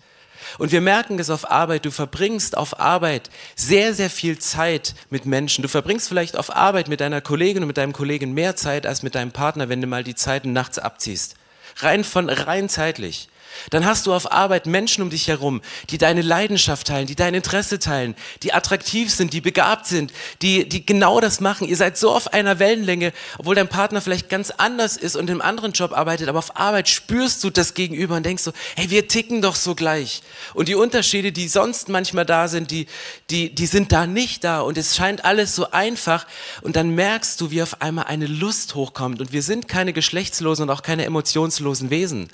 Und 0.59 0.71
wir 0.71 0.81
merken 0.81 1.17
es 1.17 1.31
auf 1.31 1.49
Arbeit, 1.49 1.85
du 1.85 1.89
verbringst 1.89 2.55
auf 2.55 2.79
Arbeit 2.79 3.31
sehr, 3.55 3.95
sehr 3.95 4.11
viel 4.11 4.37
Zeit 4.37 4.93
mit 5.09 5.25
Menschen. 5.25 5.63
Du 5.63 5.67
verbringst 5.67 6.07
vielleicht 6.07 6.37
auf 6.37 6.55
Arbeit 6.55 6.89
mit 6.89 7.01
deiner 7.01 7.21
Kollegin 7.21 7.63
und 7.63 7.67
mit 7.67 7.77
deinem 7.77 7.93
Kollegen 7.93 8.35
mehr 8.35 8.55
Zeit 8.55 8.85
als 8.85 9.01
mit 9.01 9.15
deinem 9.15 9.31
Partner, 9.31 9.67
wenn 9.67 9.81
du 9.81 9.87
mal 9.87 10.03
die 10.03 10.13
Zeiten 10.13 10.53
nachts 10.53 10.77
abziehst. 10.77 11.37
Rein 11.77 12.03
von, 12.03 12.29
rein 12.29 12.69
zeitlich. 12.69 13.29
Dann 13.69 13.85
hast 13.85 14.07
du 14.07 14.13
auf 14.13 14.31
Arbeit 14.31 14.65
Menschen 14.65 15.01
um 15.01 15.09
dich 15.09 15.27
herum, 15.27 15.61
die 15.89 15.97
deine 15.97 16.21
Leidenschaft 16.21 16.87
teilen, 16.87 17.07
die 17.07 17.15
dein 17.15 17.33
Interesse 17.33 17.79
teilen, 17.79 18.15
die 18.43 18.53
attraktiv 18.53 19.13
sind, 19.13 19.33
die 19.33 19.41
begabt 19.41 19.85
sind, 19.87 20.11
die, 20.41 20.67
die 20.67 20.85
genau 20.85 21.19
das 21.19 21.39
machen. 21.39 21.67
Ihr 21.67 21.77
seid 21.77 21.97
so 21.97 22.11
auf 22.11 22.33
einer 22.33 22.59
Wellenlänge, 22.59 23.13
obwohl 23.37 23.55
dein 23.55 23.67
Partner 23.67 24.01
vielleicht 24.01 24.29
ganz 24.29 24.51
anders 24.51 24.97
ist 24.97 25.15
und 25.15 25.29
im 25.29 25.41
anderen 25.41 25.73
Job 25.73 25.91
arbeitet, 25.91 26.29
aber 26.29 26.39
auf 26.39 26.57
Arbeit 26.57 26.89
spürst 26.89 27.43
du 27.43 27.49
das 27.49 27.73
Gegenüber 27.73 28.15
und 28.15 28.25
denkst 28.25 28.43
so, 28.43 28.53
hey, 28.75 28.89
wir 28.89 29.07
ticken 29.07 29.41
doch 29.41 29.55
so 29.55 29.75
gleich. 29.75 30.21
Und 30.53 30.67
die 30.67 30.75
Unterschiede, 30.75 31.31
die 31.31 31.47
sonst 31.47 31.89
manchmal 31.89 32.25
da 32.25 32.47
sind, 32.47 32.71
die, 32.71 32.87
die, 33.29 33.53
die 33.53 33.65
sind 33.65 33.91
da 33.91 34.07
nicht 34.07 34.43
da 34.43 34.61
und 34.61 34.77
es 34.77 34.95
scheint 34.95 35.25
alles 35.25 35.55
so 35.55 35.71
einfach 35.71 36.25
und 36.61 36.75
dann 36.75 36.91
merkst 36.95 37.39
du, 37.41 37.51
wie 37.51 37.61
auf 37.61 37.81
einmal 37.81 38.05
eine 38.05 38.27
Lust 38.27 38.75
hochkommt 38.75 39.21
und 39.21 39.31
wir 39.31 39.43
sind 39.43 39.67
keine 39.67 39.93
geschlechtslosen 39.93 40.63
und 40.63 40.69
auch 40.69 40.81
keine 40.81 41.05
emotionslosen 41.05 41.89
Wesen. 41.89 42.29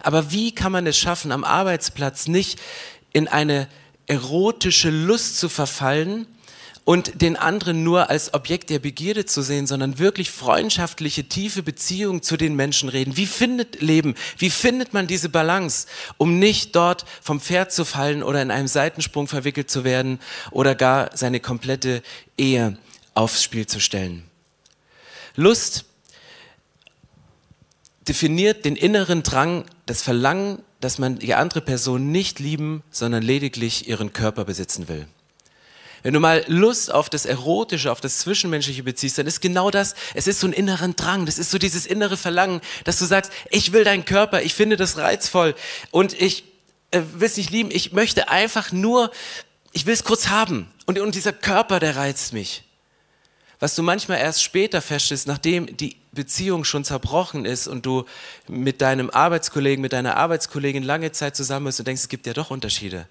Aber 0.00 0.32
wie 0.32 0.54
kann 0.54 0.72
man 0.72 0.86
es 0.86 0.98
schaffen, 0.98 1.32
am 1.32 1.44
Arbeitsplatz 1.44 2.28
nicht 2.28 2.58
in 3.12 3.28
eine 3.28 3.68
erotische 4.06 4.90
Lust 4.90 5.38
zu 5.38 5.48
verfallen 5.48 6.26
und 6.86 7.20
den 7.20 7.36
anderen 7.36 7.82
nur 7.82 8.10
als 8.10 8.32
Objekt 8.32 8.70
der 8.70 8.78
Begierde 8.78 9.26
zu 9.26 9.42
sehen, 9.42 9.66
sondern 9.66 9.98
wirklich 9.98 10.30
freundschaftliche, 10.30 11.24
tiefe 11.24 11.64
Beziehungen 11.64 12.22
zu 12.22 12.36
den 12.36 12.54
Menschen 12.54 12.88
reden. 12.88 13.16
Wie 13.16 13.26
findet 13.26 13.82
Leben? 13.82 14.14
Wie 14.38 14.50
findet 14.50 14.94
man 14.94 15.08
diese 15.08 15.28
Balance, 15.28 15.88
um 16.16 16.38
nicht 16.38 16.76
dort 16.76 17.04
vom 17.20 17.40
Pferd 17.40 17.72
zu 17.72 17.84
fallen 17.84 18.22
oder 18.22 18.40
in 18.40 18.52
einem 18.52 18.68
Seitensprung 18.68 19.26
verwickelt 19.26 19.68
zu 19.68 19.82
werden 19.82 20.20
oder 20.52 20.76
gar 20.76 21.10
seine 21.16 21.40
komplette 21.40 22.02
Ehe 22.38 22.78
aufs 23.14 23.42
Spiel 23.42 23.66
zu 23.66 23.80
stellen? 23.80 24.22
Lust 25.34 25.86
definiert 28.08 28.64
den 28.64 28.76
inneren 28.76 29.22
Drang, 29.22 29.64
das 29.86 30.02
Verlangen, 30.02 30.62
dass 30.80 30.98
man 30.98 31.18
die 31.18 31.34
andere 31.34 31.60
Person 31.60 32.10
nicht 32.12 32.38
lieben, 32.38 32.82
sondern 32.90 33.22
lediglich 33.22 33.88
ihren 33.88 34.12
Körper 34.12 34.44
besitzen 34.44 34.88
will. 34.88 35.06
Wenn 36.02 36.14
du 36.14 36.20
mal 36.20 36.44
Lust 36.46 36.92
auf 36.92 37.10
das 37.10 37.26
Erotische, 37.26 37.90
auf 37.90 38.00
das 38.00 38.18
Zwischenmenschliche 38.18 38.84
beziehst, 38.84 39.18
dann 39.18 39.26
ist 39.26 39.40
genau 39.40 39.72
das, 39.72 39.96
es 40.14 40.28
ist 40.28 40.38
so 40.38 40.46
ein 40.46 40.52
inneren 40.52 40.94
Drang, 40.94 41.26
das 41.26 41.38
ist 41.38 41.50
so 41.50 41.58
dieses 41.58 41.84
innere 41.84 42.16
Verlangen, 42.16 42.60
dass 42.84 42.98
du 42.98 43.06
sagst, 43.06 43.32
ich 43.50 43.72
will 43.72 43.82
deinen 43.82 44.04
Körper, 44.04 44.42
ich 44.42 44.54
finde 44.54 44.76
das 44.76 44.98
reizvoll 44.98 45.56
und 45.90 46.12
ich 46.12 46.44
äh, 46.92 47.00
will 47.14 47.26
es 47.26 47.36
nicht 47.36 47.50
lieben, 47.50 47.70
ich 47.72 47.92
möchte 47.92 48.28
einfach 48.28 48.70
nur, 48.70 49.10
ich 49.72 49.86
will 49.86 49.94
es 49.94 50.04
kurz 50.04 50.28
haben 50.28 50.68
und, 50.84 50.98
und 51.00 51.14
dieser 51.16 51.32
Körper, 51.32 51.80
der 51.80 51.96
reizt 51.96 52.32
mich. 52.32 52.62
Was 53.58 53.74
du 53.74 53.82
manchmal 53.82 54.18
erst 54.18 54.42
später 54.42 54.82
feststellst, 54.82 55.26
nachdem 55.26 55.76
die 55.76 55.96
Beziehung 56.12 56.64
schon 56.64 56.84
zerbrochen 56.84 57.44
ist 57.44 57.68
und 57.68 57.86
du 57.86 58.04
mit 58.48 58.82
deinem 58.82 59.08
Arbeitskollegen, 59.10 59.80
mit 59.80 59.92
deiner 59.92 60.16
Arbeitskollegin 60.16 60.82
lange 60.82 61.12
Zeit 61.12 61.36
zusammen 61.36 61.66
bist 61.66 61.78
und 61.80 61.86
denkst, 61.88 62.02
es 62.02 62.08
gibt 62.08 62.26
ja 62.26 62.34
doch 62.34 62.50
Unterschiede. 62.50 63.06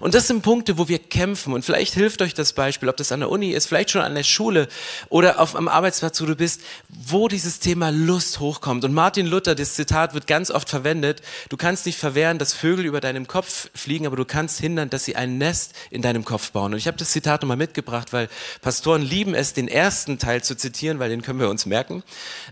Und 0.00 0.14
das 0.14 0.26
sind 0.26 0.42
Punkte, 0.42 0.78
wo 0.78 0.88
wir 0.88 0.98
kämpfen. 0.98 1.52
Und 1.52 1.64
vielleicht 1.64 1.94
hilft 1.94 2.22
euch 2.22 2.34
das 2.34 2.52
Beispiel, 2.52 2.88
ob 2.88 2.96
das 2.96 3.12
an 3.12 3.20
der 3.20 3.30
Uni 3.30 3.50
ist, 3.50 3.66
vielleicht 3.66 3.90
schon 3.90 4.02
an 4.02 4.14
der 4.14 4.22
Schule 4.22 4.68
oder 5.08 5.40
auf 5.40 5.56
am 5.56 5.68
Arbeitsplatz, 5.68 6.20
wo 6.20 6.26
du 6.26 6.36
bist, 6.36 6.60
wo 6.88 7.28
dieses 7.28 7.58
Thema 7.60 7.90
Lust 7.90 8.40
hochkommt. 8.40 8.84
Und 8.84 8.92
Martin 8.92 9.26
Luther, 9.26 9.54
das 9.54 9.74
Zitat 9.74 10.14
wird 10.14 10.26
ganz 10.26 10.50
oft 10.50 10.68
verwendet. 10.68 11.22
Du 11.48 11.56
kannst 11.56 11.86
nicht 11.86 11.98
verwehren, 11.98 12.38
dass 12.38 12.52
Vögel 12.52 12.84
über 12.84 13.00
deinem 13.00 13.26
Kopf 13.26 13.70
fliegen, 13.74 14.06
aber 14.06 14.16
du 14.16 14.24
kannst 14.24 14.60
hindern, 14.60 14.90
dass 14.90 15.04
sie 15.04 15.16
ein 15.16 15.38
Nest 15.38 15.74
in 15.90 16.02
deinem 16.02 16.24
Kopf 16.24 16.50
bauen. 16.52 16.72
Und 16.72 16.78
ich 16.78 16.86
habe 16.86 16.96
das 16.96 17.10
Zitat 17.10 17.42
nochmal 17.42 17.56
mitgebracht, 17.56 18.12
weil 18.12 18.28
Pastoren 18.60 19.02
lieben 19.02 19.34
es, 19.34 19.52
den 19.54 19.68
ersten 19.68 20.18
Teil 20.18 20.42
zu 20.42 20.56
zitieren, 20.56 20.98
weil 20.98 21.10
den 21.10 21.22
können 21.22 21.40
wir 21.40 21.48
uns 21.48 21.66
merken. 21.66 22.02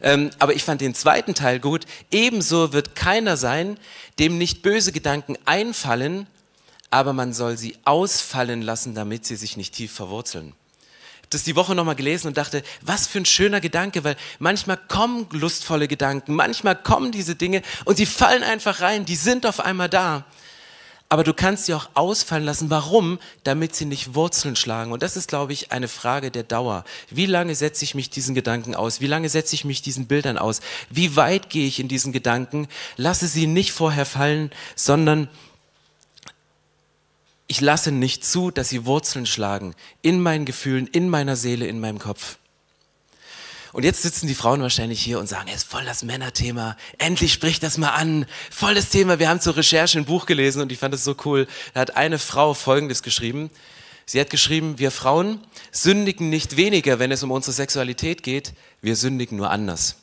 Ähm, 0.02 0.30
aber 0.38 0.54
ich 0.54 0.64
fand 0.64 0.80
den 0.80 0.94
zweiten 0.94 1.34
Teil 1.34 1.60
gut. 1.60 1.84
Ebenso 2.10 2.72
wird 2.72 2.94
keiner 2.94 3.36
sein, 3.36 3.78
dem 4.18 4.38
nicht 4.38 4.62
böse 4.62 4.92
Gedanken 4.92 5.36
einfallen, 5.44 6.26
aber 6.94 7.12
man 7.12 7.32
soll 7.32 7.58
sie 7.58 7.76
ausfallen 7.84 8.62
lassen, 8.62 8.94
damit 8.94 9.26
sie 9.26 9.34
sich 9.34 9.56
nicht 9.56 9.74
tief 9.74 9.92
verwurzeln. 9.92 10.52
Ich 10.78 11.18
habe 11.18 11.28
das 11.30 11.42
die 11.42 11.56
Woche 11.56 11.74
nochmal 11.74 11.96
gelesen 11.96 12.28
und 12.28 12.36
dachte, 12.36 12.62
was 12.82 13.08
für 13.08 13.18
ein 13.18 13.26
schöner 13.26 13.60
Gedanke, 13.60 14.04
weil 14.04 14.14
manchmal 14.38 14.76
kommen 14.76 15.26
lustvolle 15.32 15.88
Gedanken, 15.88 16.36
manchmal 16.36 16.76
kommen 16.76 17.10
diese 17.10 17.34
Dinge 17.34 17.62
und 17.84 17.96
sie 17.96 18.06
fallen 18.06 18.44
einfach 18.44 18.80
rein, 18.80 19.04
die 19.04 19.16
sind 19.16 19.44
auf 19.44 19.58
einmal 19.58 19.88
da. 19.88 20.24
Aber 21.08 21.24
du 21.24 21.34
kannst 21.34 21.66
sie 21.66 21.74
auch 21.74 21.90
ausfallen 21.94 22.44
lassen. 22.44 22.70
Warum? 22.70 23.18
Damit 23.42 23.74
sie 23.74 23.84
nicht 23.84 24.14
Wurzeln 24.14 24.56
schlagen. 24.56 24.90
Und 24.90 25.02
das 25.02 25.16
ist, 25.16 25.28
glaube 25.28 25.52
ich, 25.52 25.70
eine 25.70 25.86
Frage 25.86 26.30
der 26.30 26.44
Dauer. 26.44 26.82
Wie 27.10 27.26
lange 27.26 27.54
setze 27.54 27.84
ich 27.84 27.94
mich 27.94 28.08
diesen 28.08 28.34
Gedanken 28.34 28.74
aus? 28.74 29.00
Wie 29.00 29.06
lange 29.06 29.28
setze 29.28 29.54
ich 29.54 29.64
mich 29.64 29.82
diesen 29.82 30.06
Bildern 30.06 30.38
aus? 30.38 30.60
Wie 30.90 31.14
weit 31.14 31.50
gehe 31.50 31.66
ich 31.66 31.78
in 31.78 31.88
diesen 31.88 32.12
Gedanken? 32.12 32.68
Lasse 32.96 33.26
sie 33.26 33.46
nicht 33.46 33.72
vorher 33.72 34.06
fallen, 34.06 34.50
sondern 34.76 35.28
ich 37.54 37.60
lasse 37.60 37.92
nicht 37.92 38.24
zu, 38.24 38.50
dass 38.50 38.68
sie 38.68 38.84
Wurzeln 38.84 39.26
schlagen 39.26 39.76
in 40.02 40.20
meinen 40.20 40.44
Gefühlen, 40.44 40.88
in 40.88 41.08
meiner 41.08 41.36
Seele, 41.36 41.68
in 41.68 41.78
meinem 41.78 42.00
Kopf. 42.00 42.38
Und 43.72 43.84
jetzt 43.84 44.02
sitzen 44.02 44.26
die 44.26 44.34
Frauen 44.34 44.60
wahrscheinlich 44.60 45.00
hier 45.00 45.20
und 45.20 45.28
sagen, 45.28 45.48
es 45.48 45.62
ist 45.62 45.70
voll 45.70 45.84
das 45.84 46.02
Männerthema. 46.02 46.76
Endlich 46.98 47.32
spricht 47.32 47.62
das 47.62 47.78
mal 47.78 47.90
an. 47.90 48.26
Volles 48.50 48.88
Thema. 48.88 49.20
Wir 49.20 49.28
haben 49.28 49.40
zur 49.40 49.56
Recherche 49.56 50.00
ein 50.00 50.04
Buch 50.04 50.26
gelesen 50.26 50.62
und 50.62 50.72
ich 50.72 50.80
fand 50.80 50.94
es 50.94 51.04
so 51.04 51.14
cool. 51.24 51.46
Da 51.74 51.80
hat 51.82 51.96
eine 51.96 52.18
Frau 52.18 52.54
Folgendes 52.54 53.04
geschrieben. 53.04 53.50
Sie 54.04 54.18
hat 54.18 54.30
geschrieben, 54.30 54.80
wir 54.80 54.90
Frauen 54.90 55.38
sündigen 55.70 56.30
nicht 56.30 56.56
weniger, 56.56 56.98
wenn 56.98 57.12
es 57.12 57.22
um 57.22 57.30
unsere 57.30 57.52
Sexualität 57.52 58.24
geht. 58.24 58.52
Wir 58.82 58.96
sündigen 58.96 59.36
nur 59.36 59.50
anders. 59.50 59.94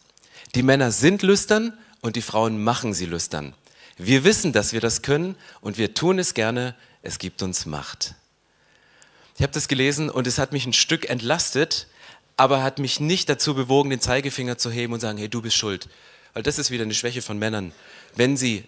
Die 0.56 0.64
Männer 0.64 0.94
sind 0.94 1.22
lüstern 1.22 1.74
und 2.00 2.16
die 2.16 2.22
Frauen 2.22 2.64
machen 2.64 2.94
sie 2.94 3.08
lüstern. 3.08 3.54
Wir 3.98 4.24
wissen, 4.24 4.54
dass 4.54 4.72
wir 4.72 4.80
das 4.80 5.02
können 5.02 5.36
und 5.60 5.78
wir 5.78 5.94
tun 5.94 6.18
es 6.18 6.34
gerne, 6.34 6.76
es 7.04 7.20
gibt 7.20 7.42
uns 7.42 7.66
Macht. 7.66 8.16
Ich 9.38 9.44
habe 9.44 9.54
das 9.54 9.68
gelesen 9.68 10.10
und 10.10 10.28
es 10.28 10.38
hat 10.38 10.52
mich 10.52 10.66
ein 10.66 10.74
Stück 10.74 11.10
entlastet, 11.10 11.88
aber 12.38 12.64
hat 12.64 12.80
mich 12.80 13.00
nicht 13.00 13.30
dazu 13.30 13.56
bewogen, 13.56 13.90
den 13.90 14.02
Zeigefinger 14.02 14.58
zu 14.58 14.72
heben 14.72 14.94
und 14.94 15.00
sagen, 15.00 15.18
hey, 15.18 15.30
du 15.30 15.42
bist 15.42 15.56
schuld. 15.56 15.90
Weil 16.34 16.44
das 16.44 16.60
ist 16.60 16.72
wieder 16.72 16.84
eine 16.84 16.94
Schwäche 16.94 17.22
von 17.22 17.38
Männern. 17.38 17.74
Wenn 18.16 18.38
sie 18.38 18.64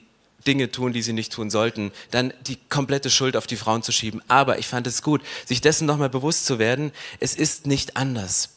Dinge 0.46 0.72
tun, 0.72 0.94
die 0.94 1.02
sie 1.02 1.14
nicht 1.14 1.32
tun 1.32 1.50
sollten, 1.50 1.92
dann 2.12 2.34
die 2.48 2.58
komplette 2.70 3.10
Schuld 3.10 3.38
auf 3.38 3.48
die 3.48 3.56
Frauen 3.56 3.84
zu 3.84 3.92
schieben. 3.92 4.22
Aber 4.28 4.60
ich 4.60 4.68
fand 4.68 4.88
es 4.88 5.02
gut, 5.02 5.22
sich 5.46 5.62
dessen 5.62 5.86
nochmal 5.86 6.10
bewusst 6.10 6.46
zu 6.46 6.60
werden, 6.60 6.92
es 7.20 7.36
ist 7.36 7.66
nicht 7.66 7.96
anders. 7.96 8.50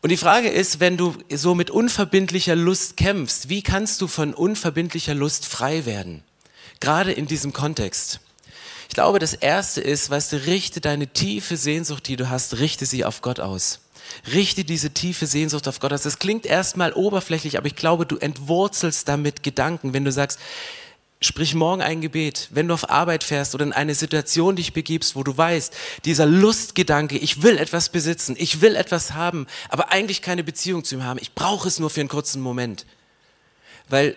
Und 0.00 0.10
die 0.10 0.16
Frage 0.16 0.48
ist, 0.48 0.80
wenn 0.80 0.96
du 0.96 1.16
so 1.30 1.54
mit 1.54 1.70
unverbindlicher 1.70 2.56
Lust 2.56 2.96
kämpfst, 2.96 3.48
wie 3.48 3.62
kannst 3.62 4.00
du 4.00 4.08
von 4.08 4.34
unverbindlicher 4.34 5.14
Lust 5.14 5.46
frei 5.46 5.86
werden? 5.86 6.24
Gerade 6.80 7.12
in 7.12 7.26
diesem 7.26 7.52
Kontext. 7.52 8.20
Ich 8.92 8.94
glaube, 8.94 9.20
das 9.20 9.32
Erste 9.32 9.80
ist, 9.80 10.10
weißt 10.10 10.34
du, 10.34 10.44
richte 10.44 10.82
deine 10.82 11.06
tiefe 11.06 11.56
Sehnsucht, 11.56 12.08
die 12.08 12.16
du 12.16 12.28
hast, 12.28 12.58
richte 12.58 12.84
sie 12.84 13.06
auf 13.06 13.22
Gott 13.22 13.40
aus. 13.40 13.80
Richte 14.30 14.64
diese 14.64 14.90
tiefe 14.90 15.24
Sehnsucht 15.24 15.66
auf 15.66 15.80
Gott 15.80 15.94
aus. 15.94 16.02
Das 16.02 16.18
klingt 16.18 16.44
erstmal 16.44 16.92
oberflächlich, 16.92 17.56
aber 17.56 17.66
ich 17.66 17.74
glaube, 17.74 18.04
du 18.04 18.18
entwurzelst 18.18 19.08
damit 19.08 19.42
Gedanken, 19.42 19.94
wenn 19.94 20.04
du 20.04 20.12
sagst, 20.12 20.38
sprich 21.22 21.54
morgen 21.54 21.80
ein 21.80 22.02
Gebet, 22.02 22.48
wenn 22.50 22.68
du 22.68 22.74
auf 22.74 22.90
Arbeit 22.90 23.24
fährst 23.24 23.54
oder 23.54 23.64
in 23.64 23.72
eine 23.72 23.94
Situation 23.94 24.56
dich 24.56 24.74
begibst, 24.74 25.16
wo 25.16 25.22
du 25.22 25.34
weißt, 25.34 25.72
dieser 26.04 26.26
Lustgedanke, 26.26 27.16
ich 27.16 27.42
will 27.42 27.56
etwas 27.56 27.88
besitzen, 27.88 28.36
ich 28.38 28.60
will 28.60 28.76
etwas 28.76 29.14
haben, 29.14 29.46
aber 29.70 29.90
eigentlich 29.90 30.20
keine 30.20 30.44
Beziehung 30.44 30.84
zu 30.84 30.96
ihm 30.96 31.04
haben, 31.04 31.18
ich 31.18 31.32
brauche 31.32 31.66
es 31.66 31.78
nur 31.78 31.88
für 31.88 32.00
einen 32.00 32.10
kurzen 32.10 32.42
Moment. 32.42 32.84
Weil 33.88 34.16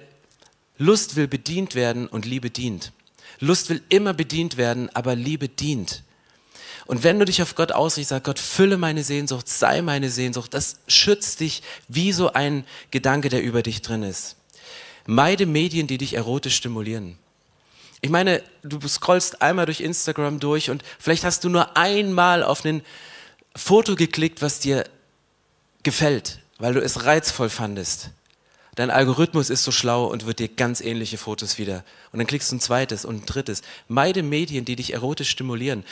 Lust 0.77 1.15
will 1.15 1.29
bedient 1.29 1.75
werden 1.75 2.07
und 2.07 2.25
Liebe 2.25 2.49
dient. 2.49 2.91
Lust 3.39 3.69
will 3.69 3.81
immer 3.89 4.13
bedient 4.13 4.57
werden, 4.57 4.89
aber 4.93 5.15
Liebe 5.15 5.49
dient. 5.49 6.03
Und 6.85 7.03
wenn 7.03 7.17
du 7.17 7.25
dich 7.25 7.41
auf 7.41 7.55
Gott 7.55 7.71
ausrichtest, 7.71 8.09
sag 8.09 8.23
Gott, 8.25 8.39
fülle 8.39 8.77
meine 8.77 9.03
Sehnsucht, 9.03 9.49
sei 9.49 9.81
meine 9.81 10.09
Sehnsucht, 10.09 10.53
das 10.53 10.77
schützt 10.87 11.39
dich 11.39 11.63
wie 11.87 12.11
so 12.11 12.33
ein 12.33 12.63
Gedanke, 12.91 13.29
der 13.29 13.41
über 13.41 13.63
dich 13.63 13.81
drin 13.81 14.03
ist. 14.03 14.35
Meide 15.07 15.45
Medien, 15.45 15.87
die 15.87 15.97
dich 15.97 16.13
erotisch 16.13 16.55
stimulieren. 16.55 17.17
Ich 18.01 18.11
meine, 18.11 18.43
du 18.61 18.79
scrollst 18.87 19.41
einmal 19.41 19.65
durch 19.65 19.81
Instagram 19.81 20.39
durch 20.39 20.69
und 20.69 20.83
vielleicht 20.99 21.23
hast 21.23 21.43
du 21.43 21.49
nur 21.49 21.75
einmal 21.75 22.43
auf 22.43 22.63
ein 22.63 22.83
Foto 23.55 23.95
geklickt, 23.95 24.41
was 24.43 24.59
dir 24.59 24.83
gefällt, 25.81 26.39
weil 26.59 26.73
du 26.73 26.81
es 26.81 27.05
reizvoll 27.05 27.49
fandest. 27.49 28.11
Dein 28.75 28.91
Algorithmus 28.91 29.49
ist 29.49 29.63
so 29.63 29.71
schlau 29.71 30.05
und 30.05 30.25
wird 30.25 30.39
dir 30.39 30.49
ganz 30.49 30.81
ähnliche 30.81 31.17
Fotos 31.17 31.57
wieder. 31.57 31.85
Und 32.11 32.19
dann 32.19 32.27
klickst 32.27 32.51
du 32.51 32.57
ein 32.57 32.59
zweites 32.59 33.05
und 33.05 33.23
ein 33.23 33.25
drittes. 33.25 33.61
Meide 33.87 34.21
Medien, 34.21 34.65
die 34.65 34.75
dich 34.75 34.91
erotisch 34.91 35.29
stimulieren. 35.29 35.85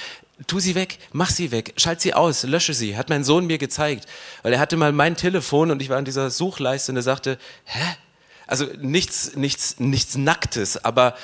Tu 0.48 0.60
sie 0.60 0.76
weg, 0.76 1.00
mach 1.14 1.30
sie 1.30 1.52
weg, 1.52 1.74
schalt 1.78 2.02
sie 2.02 2.14
aus, 2.14 2.44
lösche 2.44 2.74
sie. 2.74 2.98
Hat 2.98 3.10
mein 3.10 3.24
Sohn 3.24 3.46
mir 3.46 3.58
gezeigt. 3.58 4.06
Weil 4.42 4.54
er 4.54 4.60
hatte 4.60 4.76
mal 4.76 4.92
mein 4.92 5.16
Telefon 5.16 5.72
und 5.72 5.82
ich 5.82 5.88
war 5.88 5.98
in 5.98 6.04
dieser 6.04 6.30
Suchleiste 6.30 6.92
und 6.92 6.98
er 6.98 7.04
sagte, 7.04 7.38
hä? 7.64 7.96
Also 8.48 8.66
nichts, 8.82 9.36
nichts, 9.36 9.80
nichts 9.80 10.16
Nacktes, 10.18 10.84
aber 10.84 11.16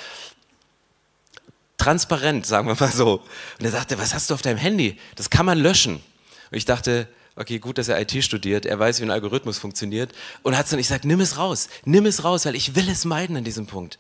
transparent, 1.78 2.46
sagen 2.46 2.70
wir 2.70 2.76
mal 2.80 2.92
so. 2.92 3.22
Und 3.60 3.66
er 3.66 3.72
sagte, 3.72 4.00
was 4.00 4.14
hast 4.14 4.30
du 4.30 4.34
auf 4.34 4.42
deinem 4.42 4.58
Handy? 4.58 4.98
Das 5.18 5.30
kann 5.30 5.46
man 5.46 5.58
löschen. 5.58 5.96
Und 5.96 6.58
ich 6.58 6.66
dachte, 6.66 7.08
okay, 7.40 7.58
gut, 7.58 7.78
dass 7.78 7.88
er 7.88 8.00
IT 8.00 8.24
studiert, 8.24 8.66
er 8.66 8.78
weiß, 8.78 9.00
wie 9.00 9.06
ein 9.06 9.12
Algorithmus 9.12 9.58
funktioniert 9.58 10.12
und 10.44 10.58
hat 10.58 10.72
dann, 10.72 10.80
ich 10.80 10.88
sage, 10.88 11.08
nimm 11.08 11.22
es 11.22 11.38
raus, 11.38 11.70
nimm 11.86 12.06
es 12.06 12.24
raus, 12.24 12.46
weil 12.46 12.56
ich 12.56 12.76
will 12.76 12.90
es 12.90 13.06
meiden 13.06 13.38
an 13.38 13.44
diesem 13.44 13.66
Punkt. 13.66 13.98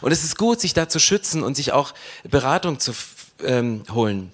Und 0.00 0.10
es 0.10 0.24
ist 0.24 0.38
gut, 0.38 0.60
sich 0.60 0.72
da 0.72 0.88
zu 0.88 0.98
schützen 0.98 1.42
und 1.42 1.54
sich 1.54 1.72
auch 1.72 1.92
Beratung 2.24 2.80
zu 2.80 2.92
ähm, 3.44 3.82
holen. 3.92 4.32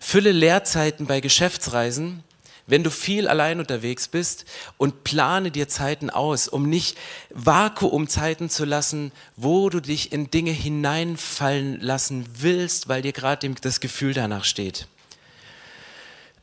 Fülle 0.00 0.32
Lehrzeiten 0.32 1.06
bei 1.06 1.20
Geschäftsreisen, 1.20 2.22
wenn 2.66 2.82
du 2.82 2.90
viel 2.90 3.26
allein 3.26 3.58
unterwegs 3.58 4.08
bist 4.08 4.44
und 4.76 5.04
plane 5.04 5.50
dir 5.50 5.68
Zeiten 5.68 6.10
aus, 6.10 6.48
um 6.48 6.68
nicht 6.68 6.98
Vakuumzeiten 7.30 8.50
zu 8.50 8.64
lassen, 8.64 9.12
wo 9.36 9.70
du 9.70 9.80
dich 9.80 10.12
in 10.12 10.30
Dinge 10.30 10.50
hineinfallen 10.50 11.80
lassen 11.80 12.26
willst, 12.34 12.88
weil 12.88 13.02
dir 13.02 13.12
gerade 13.12 13.48
das 13.62 13.80
Gefühl 13.80 14.12
danach 14.12 14.44
steht. 14.44 14.88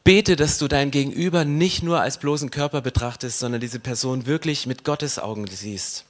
Bete, 0.04 0.36
dass 0.36 0.58
du 0.58 0.68
dein 0.68 0.92
Gegenüber 0.92 1.46
nicht 1.46 1.82
nur 1.82 2.02
als 2.02 2.18
bloßen 2.18 2.52
Körper 2.52 2.82
betrachtest, 2.82 3.40
sondern 3.40 3.62
diese 3.62 3.80
Person 3.80 4.26
wirklich 4.26 4.68
mit 4.68 4.84
Gottes 4.84 5.18
Augen 5.18 5.48
siehst. 5.48 6.04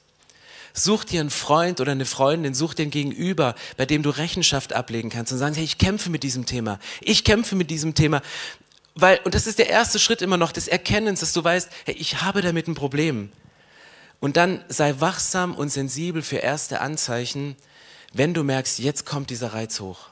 Such 0.72 1.04
dir 1.04 1.20
einen 1.20 1.30
Freund 1.30 1.80
oder 1.80 1.92
eine 1.92 2.04
Freundin, 2.04 2.54
such 2.54 2.74
dir 2.74 2.82
einen 2.82 2.90
Gegenüber, 2.90 3.54
bei 3.76 3.86
dem 3.86 4.02
du 4.02 4.10
Rechenschaft 4.10 4.72
ablegen 4.72 5.10
kannst 5.10 5.30
und 5.30 5.38
sagen, 5.38 5.54
hey, 5.54 5.62
ich 5.62 5.78
kämpfe 5.78 6.10
mit 6.10 6.24
diesem 6.24 6.44
Thema. 6.44 6.80
Ich 7.00 7.22
kämpfe 7.22 7.54
mit 7.54 7.70
diesem 7.70 7.94
Thema. 7.94 8.20
Weil, 8.96 9.20
und 9.22 9.34
das 9.34 9.46
ist 9.46 9.60
der 9.60 9.70
erste 9.70 10.00
Schritt 10.00 10.22
immer 10.22 10.36
noch 10.36 10.50
des 10.50 10.66
Erkennens, 10.66 11.20
dass 11.20 11.32
du 11.32 11.44
weißt, 11.44 11.70
hey, 11.84 11.94
ich 11.94 12.22
habe 12.22 12.42
damit 12.42 12.66
ein 12.66 12.74
Problem. 12.74 13.30
Und 14.18 14.36
dann 14.36 14.64
sei 14.68 14.96
wachsam 14.98 15.54
und 15.54 15.68
sensibel 15.68 16.22
für 16.22 16.38
erste 16.38 16.80
Anzeichen, 16.80 17.54
wenn 18.12 18.34
du 18.34 18.42
merkst, 18.42 18.80
jetzt 18.80 19.06
kommt 19.06 19.30
dieser 19.30 19.52
Reiz 19.52 19.78
hoch. 19.78 20.08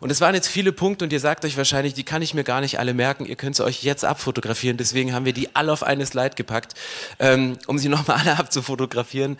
Und 0.00 0.10
es 0.10 0.22
waren 0.22 0.34
jetzt 0.34 0.48
viele 0.48 0.72
Punkte 0.72 1.04
und 1.04 1.12
ihr 1.12 1.20
sagt 1.20 1.44
euch 1.44 1.58
wahrscheinlich, 1.58 1.92
die 1.92 2.04
kann 2.04 2.22
ich 2.22 2.32
mir 2.32 2.42
gar 2.42 2.62
nicht 2.62 2.78
alle 2.78 2.94
merken. 2.94 3.26
Ihr 3.26 3.36
könnt 3.36 3.54
sie 3.54 3.64
euch 3.64 3.82
jetzt 3.82 4.02
abfotografieren. 4.02 4.78
Deswegen 4.78 5.12
haben 5.12 5.26
wir 5.26 5.34
die 5.34 5.54
alle 5.54 5.70
auf 5.70 5.82
eine 5.82 6.06
Slide 6.06 6.36
gepackt, 6.36 6.72
ähm, 7.18 7.58
um 7.66 7.76
sie 7.78 7.88
nochmal 7.90 8.16
alle 8.16 8.38
abzufotografieren. 8.38 9.38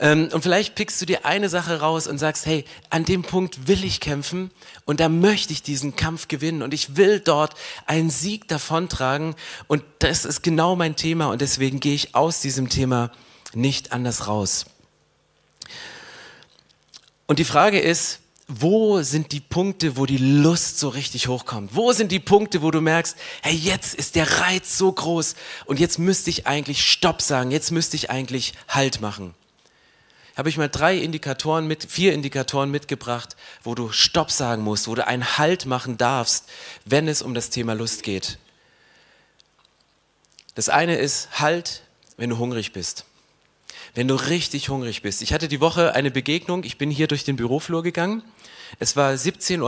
Ähm, 0.00 0.30
und 0.32 0.42
vielleicht 0.42 0.74
pickst 0.74 1.00
du 1.00 1.06
dir 1.06 1.24
eine 1.24 1.48
Sache 1.48 1.78
raus 1.78 2.08
und 2.08 2.18
sagst, 2.18 2.44
hey, 2.44 2.64
an 2.90 3.04
dem 3.04 3.22
Punkt 3.22 3.68
will 3.68 3.84
ich 3.84 4.00
kämpfen 4.00 4.50
und 4.84 4.98
da 4.98 5.08
möchte 5.08 5.52
ich 5.52 5.62
diesen 5.62 5.94
Kampf 5.94 6.26
gewinnen 6.26 6.62
und 6.62 6.74
ich 6.74 6.96
will 6.96 7.20
dort 7.20 7.54
einen 7.86 8.10
Sieg 8.10 8.48
davontragen. 8.48 9.36
Und 9.68 9.84
das 10.00 10.24
ist 10.24 10.42
genau 10.42 10.74
mein 10.74 10.96
Thema 10.96 11.26
und 11.26 11.40
deswegen 11.40 11.78
gehe 11.78 11.94
ich 11.94 12.16
aus 12.16 12.40
diesem 12.40 12.68
Thema 12.68 13.12
nicht 13.54 13.92
anders 13.92 14.26
raus. 14.26 14.66
Und 17.28 17.38
die 17.38 17.44
Frage 17.44 17.78
ist, 17.78 18.18
wo 18.46 19.00
sind 19.02 19.32
die 19.32 19.40
Punkte, 19.40 19.96
wo 19.96 20.04
die 20.04 20.18
Lust 20.18 20.78
so 20.78 20.90
richtig 20.90 21.28
hochkommt? 21.28 21.74
Wo 21.74 21.92
sind 21.92 22.12
die 22.12 22.20
Punkte, 22.20 22.60
wo 22.60 22.70
du 22.70 22.80
merkst, 22.80 23.16
hey, 23.42 23.54
jetzt 23.54 23.94
ist 23.94 24.16
der 24.16 24.40
Reiz 24.40 24.76
so 24.76 24.92
groß 24.92 25.34
und 25.64 25.80
jetzt 25.80 25.98
müsste 25.98 26.28
ich 26.28 26.46
eigentlich 26.46 26.84
Stopp 26.84 27.22
sagen, 27.22 27.50
jetzt 27.50 27.70
müsste 27.70 27.96
ich 27.96 28.10
eigentlich 28.10 28.52
Halt 28.68 29.00
machen. 29.00 29.34
Habe 30.36 30.48
ich 30.48 30.58
mal 30.58 30.68
drei 30.68 30.96
Indikatoren 30.98 31.66
mit, 31.66 31.90
vier 31.90 32.12
Indikatoren 32.12 32.70
mitgebracht, 32.70 33.36
wo 33.62 33.74
du 33.74 33.92
Stopp 33.92 34.30
sagen 34.30 34.62
musst, 34.62 34.88
wo 34.88 34.94
du 34.94 35.06
einen 35.06 35.38
Halt 35.38 35.64
machen 35.64 35.96
darfst, 35.96 36.46
wenn 36.84 37.08
es 37.08 37.22
um 37.22 37.34
das 37.34 37.50
Thema 37.50 37.72
Lust 37.72 38.02
geht. 38.02 38.38
Das 40.54 40.68
eine 40.68 40.96
ist 40.96 41.40
Halt, 41.40 41.82
wenn 42.16 42.30
du 42.30 42.38
hungrig 42.38 42.72
bist 42.72 43.06
wenn 43.94 44.08
du 44.08 44.14
richtig 44.16 44.68
hungrig 44.68 45.02
bist. 45.02 45.22
Ich 45.22 45.32
hatte 45.32 45.48
die 45.48 45.60
Woche 45.60 45.94
eine 45.94 46.10
Begegnung, 46.10 46.64
ich 46.64 46.78
bin 46.78 46.90
hier 46.90 47.06
durch 47.06 47.24
den 47.24 47.36
Büroflur 47.36 47.82
gegangen. 47.82 48.22
Es 48.78 48.96
war 48.96 49.12
17.30 49.12 49.60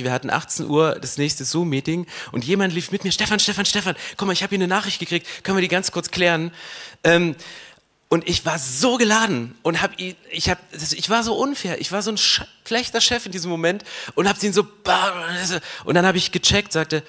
Uhr, 0.00 0.04
wir 0.04 0.12
hatten 0.12 0.30
18 0.30 0.66
Uhr 0.66 0.98
das 1.00 1.18
nächste 1.18 1.44
Zoom-Meeting 1.44 2.06
und 2.32 2.44
jemand 2.44 2.72
lief 2.74 2.90
mit 2.90 3.04
mir, 3.04 3.12
Stefan, 3.12 3.38
Stefan, 3.38 3.64
Stefan, 3.64 3.96
komm 4.16 4.28
mal, 4.28 4.32
ich 4.32 4.42
habe 4.42 4.50
hier 4.50 4.58
eine 4.58 4.68
Nachricht 4.68 4.98
gekriegt, 4.98 5.44
können 5.44 5.56
wir 5.56 5.62
die 5.62 5.68
ganz 5.68 5.92
kurz 5.92 6.10
klären? 6.10 6.52
Ähm, 7.04 7.36
und 8.08 8.26
ich 8.26 8.46
war 8.46 8.58
so 8.58 8.96
geladen 8.96 9.54
und 9.62 9.82
hab 9.82 9.98
ihn, 10.00 10.16
ich 10.30 10.48
hab, 10.48 10.58
ich 10.72 11.10
war 11.10 11.22
so 11.22 11.34
unfair, 11.34 11.78
ich 11.80 11.92
war 11.92 12.00
so 12.00 12.10
ein 12.10 12.16
schlechter 12.16 13.02
Chef 13.02 13.26
in 13.26 13.32
diesem 13.32 13.50
Moment 13.50 13.84
und 14.14 14.28
hab 14.28 14.42
ihn 14.42 14.52
so, 14.52 14.66
und 15.84 15.94
dann 15.94 16.06
habe 16.06 16.16
ich 16.16 16.32
gecheckt, 16.32 16.72
sagte, 16.72 17.02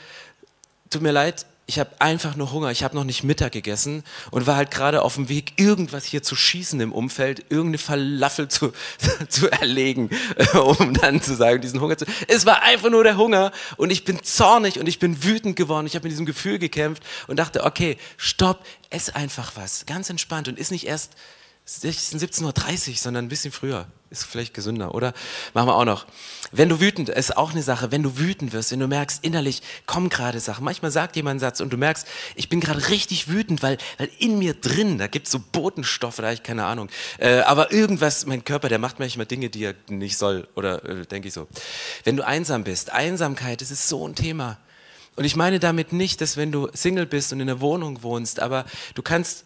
tut 0.90 1.02
mir 1.02 1.12
leid, 1.12 1.46
ich 1.70 1.78
habe 1.78 1.92
einfach 2.00 2.36
nur 2.36 2.52
Hunger, 2.52 2.72
ich 2.72 2.84
habe 2.84 2.96
noch 2.96 3.04
nicht 3.04 3.24
Mittag 3.24 3.52
gegessen 3.52 4.04
und 4.32 4.48
war 4.48 4.56
halt 4.56 4.72
gerade 4.72 5.04
auf 5.04 5.14
dem 5.14 5.30
Weg, 5.30 5.54
irgendwas 5.58 6.04
hier 6.04 6.24
zu 6.24 6.36
schießen 6.36 6.82
im 6.82 6.92
Umfeld, 6.92 7.46
irgendeine 7.50 7.78
Falafel 7.78 8.48
zu, 8.48 8.74
zu 9.30 9.52
erlegen, 9.52 10.10
um 10.56 10.96
dann 10.96 11.22
zu 11.22 11.36
sagen, 11.36 11.62
diesen 11.62 11.80
Hunger 11.80 11.96
zu. 11.96 12.06
Es 12.28 12.48
war 12.48 12.64
einfach 12.64 12.90
nur 12.90 13.04
der 13.04 13.18
Hunger 13.18 13.52
und 13.78 13.92
ich 13.92 14.04
bin 14.04 14.24
zornig 14.24 14.80
und 14.80 14.88
ich 14.88 14.98
bin 14.98 15.24
wütend 15.24 15.56
geworden. 15.56 15.86
Ich 15.86 15.94
habe 15.94 16.04
mit 16.04 16.12
diesem 16.12 16.26
Gefühl 16.26 16.58
gekämpft 16.58 17.04
und 17.28 17.38
dachte, 17.38 17.64
okay, 17.64 17.98
stopp, 18.18 18.66
ess 18.90 19.12
einfach 19.12 19.52
was, 19.56 19.86
ganz 19.86 20.10
entspannt 20.10 20.48
und 20.48 20.58
ist 20.58 20.72
nicht 20.72 20.88
erst 20.88 21.14
17.30 21.68 22.90
Uhr, 22.90 22.96
sondern 22.96 23.26
ein 23.26 23.30
bisschen 23.30 23.52
früher. 23.52 23.86
Ist 24.12 24.24
vielleicht 24.24 24.56
gesünder, 24.56 24.96
oder? 24.96 25.14
Machen 25.54 25.68
wir 25.68 25.76
auch 25.76 25.86
noch. 25.86 26.08
Wenn 26.52 26.68
du 26.68 26.80
wütend, 26.80 27.10
ist 27.10 27.38
auch 27.38 27.52
eine 27.52 27.62
Sache, 27.62 27.92
wenn 27.92 28.02
du 28.02 28.18
wütend 28.18 28.54
wirst, 28.54 28.72
wenn 28.72 28.80
du 28.80 28.88
merkst, 28.88 29.24
innerlich 29.24 29.62
kommen 29.86 30.10
gerade 30.10 30.40
Sachen. 30.40 30.64
Manchmal 30.64 30.90
sagt 30.90 31.16
jemand 31.16 31.34
einen 31.34 31.40
Satz 31.40 31.60
und 31.60 31.72
du 31.72 31.78
merkst, 31.78 32.08
ich 32.34 32.50
bin 32.50 32.60
gerade 32.60 32.90
richtig 32.90 33.28
wütend, 33.28 33.62
weil, 33.62 33.78
weil 34.00 34.10
in 34.18 34.40
mir 34.40 34.56
drin, 34.56 34.98
da 34.98 35.06
gibt 35.06 35.28
es 35.28 35.32
so 35.32 35.40
Botenstoffe, 35.52 36.16
da 36.16 36.32
ich 36.32 36.42
keine 36.42 36.66
Ahnung. 36.66 36.90
Äh, 37.20 37.42
aber 37.42 37.72
irgendwas, 37.72 38.26
mein 38.26 38.44
Körper, 38.44 38.68
der 38.68 38.80
macht 38.80 38.98
manchmal 38.98 39.28
Dinge, 39.28 39.52
die 39.52 39.64
er 39.66 39.76
nicht 39.90 40.18
soll, 40.18 40.48
oder 40.56 40.84
äh, 40.86 41.06
denke 41.06 41.28
ich 41.28 41.34
so. 41.36 41.48
Wenn 42.04 42.18
du 42.18 42.26
einsam 42.26 42.64
bist, 42.64 42.92
Einsamkeit, 42.92 43.62
das 43.62 43.70
ist 43.70 43.88
so 43.88 44.08
ein 44.08 44.16
Thema. 44.16 44.58
Und 45.18 45.26
ich 45.26 45.36
meine 45.36 45.60
damit 45.60 45.94
nicht, 45.94 46.20
dass 46.22 46.36
wenn 46.36 46.52
du 46.52 46.70
Single 46.74 47.06
bist 47.06 47.32
und 47.32 47.42
in 47.42 47.50
einer 47.50 47.62
Wohnung 47.62 48.02
wohnst, 48.02 48.40
aber 48.40 48.66
du 48.96 49.04
kannst 49.04 49.46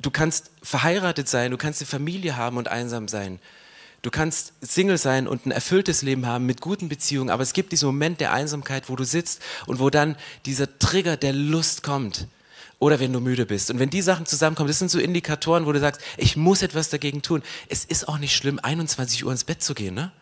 Du 0.00 0.10
kannst 0.10 0.50
verheiratet 0.62 1.28
sein, 1.28 1.50
du 1.50 1.56
kannst 1.56 1.80
eine 1.80 1.86
Familie 1.86 2.36
haben 2.36 2.56
und 2.56 2.68
einsam 2.68 3.08
sein. 3.08 3.38
Du 4.02 4.10
kannst 4.10 4.54
Single 4.62 4.96
sein 4.96 5.28
und 5.28 5.44
ein 5.44 5.50
erfülltes 5.50 6.00
Leben 6.00 6.26
haben 6.26 6.46
mit 6.46 6.62
guten 6.62 6.88
Beziehungen, 6.88 7.28
aber 7.28 7.42
es 7.42 7.52
gibt 7.52 7.72
diesen 7.72 7.86
Moment 7.86 8.20
der 8.20 8.32
Einsamkeit, 8.32 8.88
wo 8.88 8.96
du 8.96 9.04
sitzt 9.04 9.42
und 9.66 9.78
wo 9.78 9.90
dann 9.90 10.16
dieser 10.46 10.78
Trigger 10.78 11.18
der 11.18 11.34
Lust 11.34 11.82
kommt. 11.82 12.26
Oder 12.78 12.98
wenn 12.98 13.12
du 13.12 13.20
müde 13.20 13.44
bist. 13.44 13.70
Und 13.70 13.78
wenn 13.78 13.90
die 13.90 14.00
Sachen 14.00 14.24
zusammenkommen, 14.24 14.68
das 14.68 14.78
sind 14.78 14.90
so 14.90 14.98
Indikatoren, 14.98 15.66
wo 15.66 15.72
du 15.72 15.80
sagst, 15.80 16.00
ich 16.16 16.34
muss 16.34 16.62
etwas 16.62 16.88
dagegen 16.88 17.20
tun. 17.20 17.42
Es 17.68 17.84
ist 17.84 18.08
auch 18.08 18.16
nicht 18.16 18.34
schlimm, 18.34 18.58
21 18.58 19.22
Uhr 19.26 19.32
ins 19.32 19.44
Bett 19.44 19.62
zu 19.62 19.74
gehen, 19.74 19.94
ne? 19.94 20.12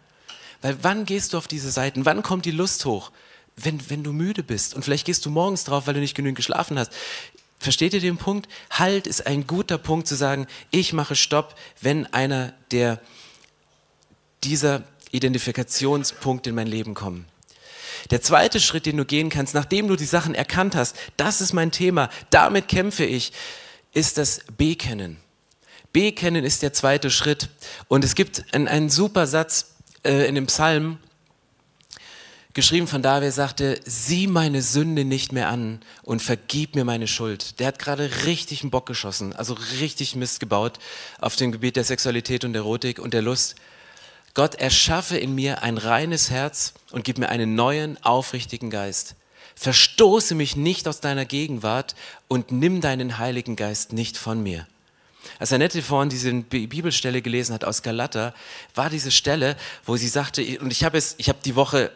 Weil 0.60 0.76
wann 0.82 1.04
gehst 1.04 1.32
du 1.32 1.38
auf 1.38 1.46
diese 1.46 1.70
Seiten? 1.70 2.04
Wann 2.04 2.24
kommt 2.24 2.44
die 2.46 2.50
Lust 2.50 2.84
hoch? 2.84 3.12
Wenn, 3.54 3.78
wenn 3.90 4.02
du 4.02 4.12
müde 4.12 4.42
bist. 4.42 4.74
Und 4.74 4.84
vielleicht 4.84 5.06
gehst 5.06 5.24
du 5.24 5.30
morgens 5.30 5.62
drauf, 5.62 5.86
weil 5.86 5.94
du 5.94 6.00
nicht 6.00 6.16
genügend 6.16 6.36
geschlafen 6.36 6.76
hast. 6.80 6.90
Versteht 7.58 7.94
ihr 7.94 8.00
den 8.00 8.18
Punkt? 8.18 8.48
Halt 8.70 9.06
ist 9.06 9.26
ein 9.26 9.46
guter 9.46 9.78
Punkt 9.78 10.06
zu 10.06 10.14
sagen, 10.14 10.46
ich 10.70 10.92
mache 10.92 11.16
Stopp, 11.16 11.56
wenn 11.80 12.06
einer 12.12 12.52
der 12.70 13.00
dieser 14.44 14.84
Identifikationspunkte 15.10 16.50
in 16.50 16.56
mein 16.56 16.68
Leben 16.68 16.94
kommen. 16.94 17.26
Der 18.10 18.22
zweite 18.22 18.60
Schritt, 18.60 18.86
den 18.86 18.96
du 18.96 19.04
gehen 19.04 19.30
kannst, 19.30 19.54
nachdem 19.54 19.88
du 19.88 19.96
die 19.96 20.04
Sachen 20.04 20.34
erkannt 20.34 20.76
hast, 20.76 20.96
das 21.16 21.40
ist 21.40 21.52
mein 21.52 21.72
Thema, 21.72 22.10
damit 22.30 22.68
kämpfe 22.68 23.04
ich, 23.04 23.32
ist 23.92 24.18
das 24.18 24.42
Bekennen. 24.56 25.16
Bekennen 25.92 26.44
ist 26.44 26.62
der 26.62 26.72
zweite 26.72 27.10
Schritt. 27.10 27.48
Und 27.88 28.04
es 28.04 28.14
gibt 28.14 28.44
einen, 28.52 28.68
einen 28.68 28.90
super 28.90 29.26
Satz 29.26 29.74
äh, 30.04 30.28
in 30.28 30.34
dem 30.34 30.46
Psalm, 30.46 30.98
geschrieben 32.58 32.88
von 32.88 33.02
David, 33.02 33.32
sagte, 33.32 33.78
sieh 33.84 34.26
meine 34.26 34.62
Sünde 34.62 35.04
nicht 35.04 35.30
mehr 35.30 35.48
an 35.48 35.78
und 36.02 36.20
vergib 36.20 36.74
mir 36.74 36.84
meine 36.84 37.06
Schuld. 37.06 37.60
Der 37.60 37.68
hat 37.68 37.78
gerade 37.78 38.10
richtig 38.26 38.62
einen 38.62 38.72
Bock 38.72 38.84
geschossen, 38.84 39.32
also 39.32 39.54
richtig 39.78 40.16
Mist 40.16 40.40
gebaut 40.40 40.80
auf 41.20 41.36
dem 41.36 41.52
Gebiet 41.52 41.76
der 41.76 41.84
Sexualität 41.84 42.44
und 42.44 42.56
Erotik 42.56 42.98
und 42.98 43.14
der 43.14 43.22
Lust. 43.22 43.54
Gott, 44.34 44.56
erschaffe 44.56 45.16
in 45.16 45.36
mir 45.36 45.62
ein 45.62 45.78
reines 45.78 46.30
Herz 46.30 46.72
und 46.90 47.04
gib 47.04 47.18
mir 47.18 47.28
einen 47.28 47.54
neuen, 47.54 47.96
aufrichtigen 48.02 48.70
Geist. 48.70 49.14
Verstoße 49.54 50.34
mich 50.34 50.56
nicht 50.56 50.88
aus 50.88 50.98
deiner 50.98 51.26
Gegenwart 51.26 51.94
und 52.26 52.50
nimm 52.50 52.80
deinen 52.80 53.18
Heiligen 53.18 53.54
Geist 53.54 53.92
nicht 53.92 54.18
von 54.18 54.42
mir. 54.42 54.66
Als 55.38 55.52
Annette 55.52 55.80
vorhin 55.80 56.10
diese 56.10 56.32
Bibelstelle 56.32 57.22
gelesen 57.22 57.54
hat 57.54 57.62
aus 57.62 57.82
Galater, 57.82 58.34
war 58.74 58.90
diese 58.90 59.12
Stelle, 59.12 59.56
wo 59.84 59.96
sie 59.96 60.08
sagte, 60.08 60.42
und 60.58 60.72
ich 60.72 60.82
habe 60.82 60.98
es, 60.98 61.14
ich 61.18 61.28
habe 61.28 61.38
die 61.44 61.54
Woche 61.54 61.92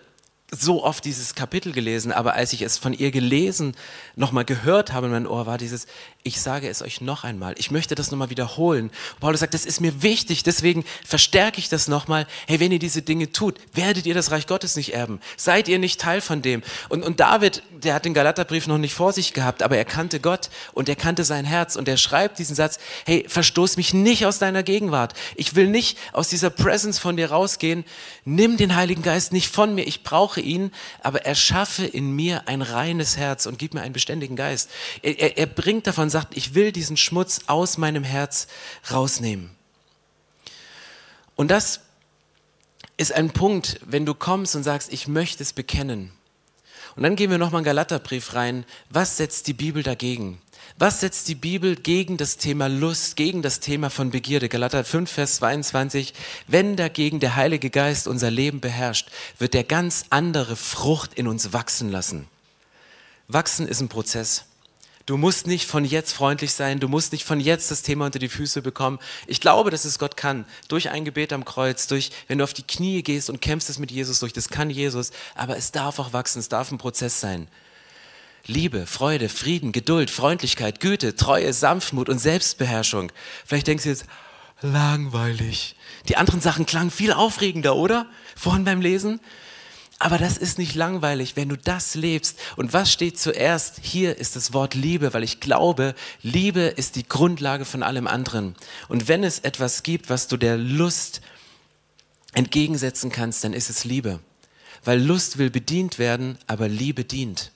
so 0.54 0.84
oft 0.84 1.04
dieses 1.06 1.34
Kapitel 1.34 1.72
gelesen, 1.72 2.12
aber 2.12 2.34
als 2.34 2.52
ich 2.52 2.60
es 2.60 2.76
von 2.76 2.92
ihr 2.92 3.10
gelesen, 3.10 3.74
nochmal 4.16 4.44
gehört 4.44 4.92
habe 4.92 5.06
in 5.06 5.12
meinem 5.12 5.26
Ohr, 5.26 5.46
war 5.46 5.56
dieses, 5.56 5.86
ich 6.24 6.42
sage 6.42 6.68
es 6.68 6.82
euch 6.82 7.00
noch 7.00 7.24
einmal, 7.24 7.54
ich 7.56 7.70
möchte 7.70 7.94
das 7.94 8.10
nochmal 8.10 8.28
wiederholen. 8.28 8.90
Paulus 9.18 9.40
sagt, 9.40 9.54
das 9.54 9.64
ist 9.64 9.80
mir 9.80 10.02
wichtig, 10.02 10.42
deswegen 10.42 10.84
verstärke 11.06 11.58
ich 11.58 11.70
das 11.70 11.88
nochmal. 11.88 12.26
Hey, 12.46 12.60
wenn 12.60 12.70
ihr 12.70 12.78
diese 12.78 13.00
Dinge 13.00 13.32
tut, 13.32 13.56
werdet 13.72 14.04
ihr 14.04 14.12
das 14.12 14.30
Reich 14.30 14.46
Gottes 14.46 14.76
nicht 14.76 14.92
erben. 14.92 15.20
Seid 15.38 15.68
ihr 15.68 15.78
nicht 15.78 15.98
Teil 15.98 16.20
von 16.20 16.42
dem. 16.42 16.62
Und, 16.90 17.02
und 17.02 17.18
David, 17.18 17.62
der 17.70 17.94
hat 17.94 18.04
den 18.04 18.12
Galaterbrief 18.12 18.66
noch 18.66 18.78
nicht 18.78 18.92
vor 18.92 19.14
sich 19.14 19.32
gehabt, 19.32 19.62
aber 19.62 19.78
er 19.78 19.86
kannte 19.86 20.20
Gott 20.20 20.50
und 20.74 20.86
er 20.90 20.96
kannte 20.96 21.24
sein 21.24 21.46
Herz 21.46 21.76
und 21.76 21.88
er 21.88 21.96
schreibt 21.96 22.38
diesen 22.38 22.54
Satz, 22.54 22.78
hey, 23.06 23.24
verstoß 23.26 23.78
mich 23.78 23.94
nicht 23.94 24.26
aus 24.26 24.38
deiner 24.38 24.62
Gegenwart. 24.62 25.14
Ich 25.34 25.54
will 25.54 25.68
nicht 25.68 25.96
aus 26.12 26.28
dieser 26.28 26.50
Presence 26.50 26.98
von 26.98 27.16
dir 27.16 27.30
rausgehen. 27.30 27.84
Nimm 28.26 28.58
den 28.58 28.76
Heiligen 28.76 29.02
Geist 29.02 29.32
nicht 29.32 29.48
von 29.48 29.74
mir. 29.74 29.86
Ich 29.86 30.02
brauche 30.02 30.41
ihn, 30.42 30.72
aber 31.00 31.24
erschaffe 31.24 31.86
in 31.86 32.14
mir 32.14 32.48
ein 32.48 32.62
reines 32.62 33.16
Herz 33.16 33.46
und 33.46 33.58
gib 33.58 33.74
mir 33.74 33.80
einen 33.82 33.92
beständigen 33.92 34.36
Geist. 34.36 34.70
Er, 35.02 35.18
er, 35.18 35.38
er 35.38 35.46
bringt 35.46 35.86
davon, 35.86 36.10
sagt, 36.10 36.36
ich 36.36 36.54
will 36.54 36.72
diesen 36.72 36.96
Schmutz 36.96 37.42
aus 37.46 37.78
meinem 37.78 38.04
Herz 38.04 38.48
rausnehmen. 38.90 39.50
Und 41.36 41.50
das 41.50 41.80
ist 42.96 43.12
ein 43.12 43.30
Punkt, 43.30 43.80
wenn 43.84 44.06
du 44.06 44.14
kommst 44.14 44.54
und 44.54 44.62
sagst, 44.62 44.92
ich 44.92 45.08
möchte 45.08 45.42
es 45.42 45.52
bekennen. 45.52 46.12
Und 46.94 47.02
dann 47.02 47.16
gehen 47.16 47.30
wir 47.30 47.38
nochmal 47.38 47.60
in 47.60 47.64
Galaterbrief 47.64 48.34
rein. 48.34 48.64
Was 48.90 49.16
setzt 49.16 49.46
die 49.46 49.54
Bibel 49.54 49.82
dagegen? 49.82 50.40
Was 50.78 51.00
setzt 51.00 51.28
die 51.28 51.34
Bibel 51.34 51.76
gegen 51.76 52.16
das 52.16 52.38
Thema 52.38 52.66
Lust, 52.68 53.16
gegen 53.16 53.42
das 53.42 53.60
Thema 53.60 53.90
von 53.90 54.10
Begierde? 54.10 54.48
Galater 54.48 54.84
5, 54.84 55.10
Vers 55.10 55.36
22. 55.36 56.14
Wenn 56.46 56.76
dagegen 56.76 57.20
der 57.20 57.36
Heilige 57.36 57.68
Geist 57.68 58.08
unser 58.08 58.30
Leben 58.30 58.60
beherrscht, 58.60 59.08
wird 59.38 59.54
er 59.54 59.64
ganz 59.64 60.06
andere 60.10 60.56
Frucht 60.56 61.14
in 61.14 61.28
uns 61.28 61.52
wachsen 61.52 61.90
lassen. 61.90 62.26
Wachsen 63.28 63.68
ist 63.68 63.80
ein 63.80 63.88
Prozess. 63.88 64.46
Du 65.04 65.16
musst 65.16 65.46
nicht 65.46 65.66
von 65.66 65.84
jetzt 65.84 66.12
freundlich 66.12 66.52
sein, 66.52 66.78
du 66.78 66.88
musst 66.88 67.12
nicht 67.12 67.24
von 67.24 67.40
jetzt 67.40 67.70
das 67.70 67.82
Thema 67.82 68.06
unter 68.06 68.20
die 68.20 68.28
Füße 68.28 68.62
bekommen. 68.62 68.98
Ich 69.26 69.40
glaube, 69.40 69.70
dass 69.70 69.84
es 69.84 69.98
Gott 69.98 70.16
kann. 70.16 70.44
Durch 70.68 70.90
ein 70.90 71.04
Gebet 71.04 71.32
am 71.32 71.44
Kreuz, 71.44 71.88
durch, 71.88 72.10
wenn 72.28 72.38
du 72.38 72.44
auf 72.44 72.54
die 72.54 72.62
Knie 72.62 73.02
gehst 73.02 73.28
und 73.28 73.42
kämpfst 73.42 73.68
es 73.68 73.78
mit 73.78 73.90
Jesus 73.90 74.20
durch, 74.20 74.32
das 74.32 74.48
kann 74.48 74.70
Jesus, 74.70 75.10
aber 75.34 75.56
es 75.56 75.72
darf 75.72 75.98
auch 75.98 76.12
wachsen, 76.12 76.38
es 76.38 76.48
darf 76.48 76.70
ein 76.70 76.78
Prozess 76.78 77.20
sein. 77.20 77.48
Liebe, 78.46 78.86
Freude, 78.86 79.28
Frieden, 79.28 79.72
Geduld, 79.72 80.10
Freundlichkeit, 80.10 80.80
Güte, 80.80 81.14
Treue, 81.14 81.52
Sanftmut 81.52 82.08
und 82.08 82.18
Selbstbeherrschung. 82.18 83.12
Vielleicht 83.44 83.68
denkst 83.68 83.84
du 83.84 83.90
jetzt, 83.90 84.06
langweilig. 84.62 85.76
Die 86.08 86.16
anderen 86.16 86.40
Sachen 86.40 86.66
klangen 86.66 86.90
viel 86.90 87.12
aufregender, 87.12 87.76
oder? 87.76 88.06
Vorhin 88.36 88.64
beim 88.64 88.80
Lesen. 88.80 89.20
Aber 89.98 90.18
das 90.18 90.36
ist 90.36 90.58
nicht 90.58 90.74
langweilig, 90.74 91.36
wenn 91.36 91.48
du 91.48 91.56
das 91.56 91.94
lebst. 91.94 92.40
Und 92.56 92.72
was 92.72 92.92
steht 92.92 93.20
zuerst? 93.20 93.78
Hier 93.82 94.18
ist 94.18 94.34
das 94.34 94.52
Wort 94.52 94.74
Liebe, 94.74 95.14
weil 95.14 95.22
ich 95.22 95.38
glaube, 95.38 95.94
Liebe 96.22 96.62
ist 96.62 96.96
die 96.96 97.06
Grundlage 97.06 97.64
von 97.64 97.84
allem 97.84 98.08
anderen. 98.08 98.56
Und 98.88 99.06
wenn 99.06 99.22
es 99.22 99.38
etwas 99.38 99.84
gibt, 99.84 100.10
was 100.10 100.26
du 100.26 100.36
der 100.36 100.56
Lust 100.56 101.20
entgegensetzen 102.32 103.12
kannst, 103.12 103.44
dann 103.44 103.52
ist 103.52 103.70
es 103.70 103.84
Liebe. 103.84 104.18
Weil 104.82 105.00
Lust 105.00 105.38
will 105.38 105.50
bedient 105.50 106.00
werden, 106.00 106.36
aber 106.48 106.68
Liebe 106.68 107.04
dient. 107.04 107.52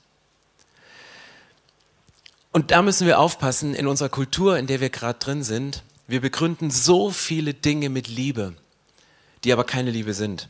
Und 2.57 2.71
da 2.71 2.81
müssen 2.81 3.07
wir 3.07 3.19
aufpassen 3.19 3.75
in 3.75 3.87
unserer 3.87 4.09
Kultur, 4.09 4.57
in 4.57 4.66
der 4.66 4.81
wir 4.81 4.88
gerade 4.88 5.19
drin 5.19 5.42
sind. 5.42 5.83
Wir 6.07 6.23
begründen 6.23 6.71
so 6.71 7.11
viele 7.11 7.53
Dinge 7.53 7.90
mit 7.90 8.09
Liebe, 8.09 8.55
die 9.45 9.53
aber 9.53 9.64
keine 9.64 9.90
Liebe 9.90 10.14
sind. 10.14 10.49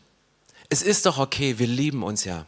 Es 0.69 0.83
ist 0.83 1.07
doch 1.07 1.19
okay, 1.19 1.59
wir 1.59 1.67
lieben 1.67 2.05
uns 2.05 2.23
ja. 2.23 2.47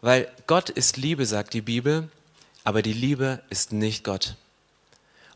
Weil 0.00 0.28
Gott 0.48 0.68
ist 0.68 0.96
Liebe, 0.96 1.26
sagt 1.26 1.54
die 1.54 1.60
Bibel, 1.60 2.10
aber 2.64 2.82
die 2.82 2.92
Liebe 2.92 3.40
ist 3.50 3.72
nicht 3.72 4.02
Gott. 4.02 4.34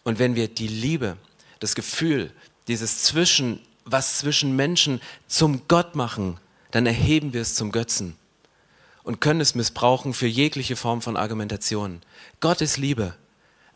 Und 0.03 0.19
wenn 0.19 0.35
wir 0.35 0.49
die 0.49 0.67
Liebe, 0.67 1.19
das 1.61 1.77
Gefühl, 1.77 2.33
dieses 2.67 3.05
Zwischen, 3.05 3.61
was 3.85 4.19
zwischen 4.19 4.57
Menschen 4.57 5.01
zum 5.29 5.69
Gott 5.69 5.95
machen, 5.95 6.41
dann 6.73 6.85
erheben 6.85 7.33
wir 7.33 7.43
es 7.43 7.55
zum 7.55 7.71
Götzen 7.71 8.17
und 9.09 9.23
können 9.23 9.41
es 9.41 9.55
missbrauchen 9.55 10.13
für 10.13 10.27
jegliche 10.27 10.77
Form 10.77 11.01
von 11.01 11.17
Argumentation. 11.17 12.03
Gott 12.41 12.61
ist 12.61 12.77
Liebe 12.77 13.15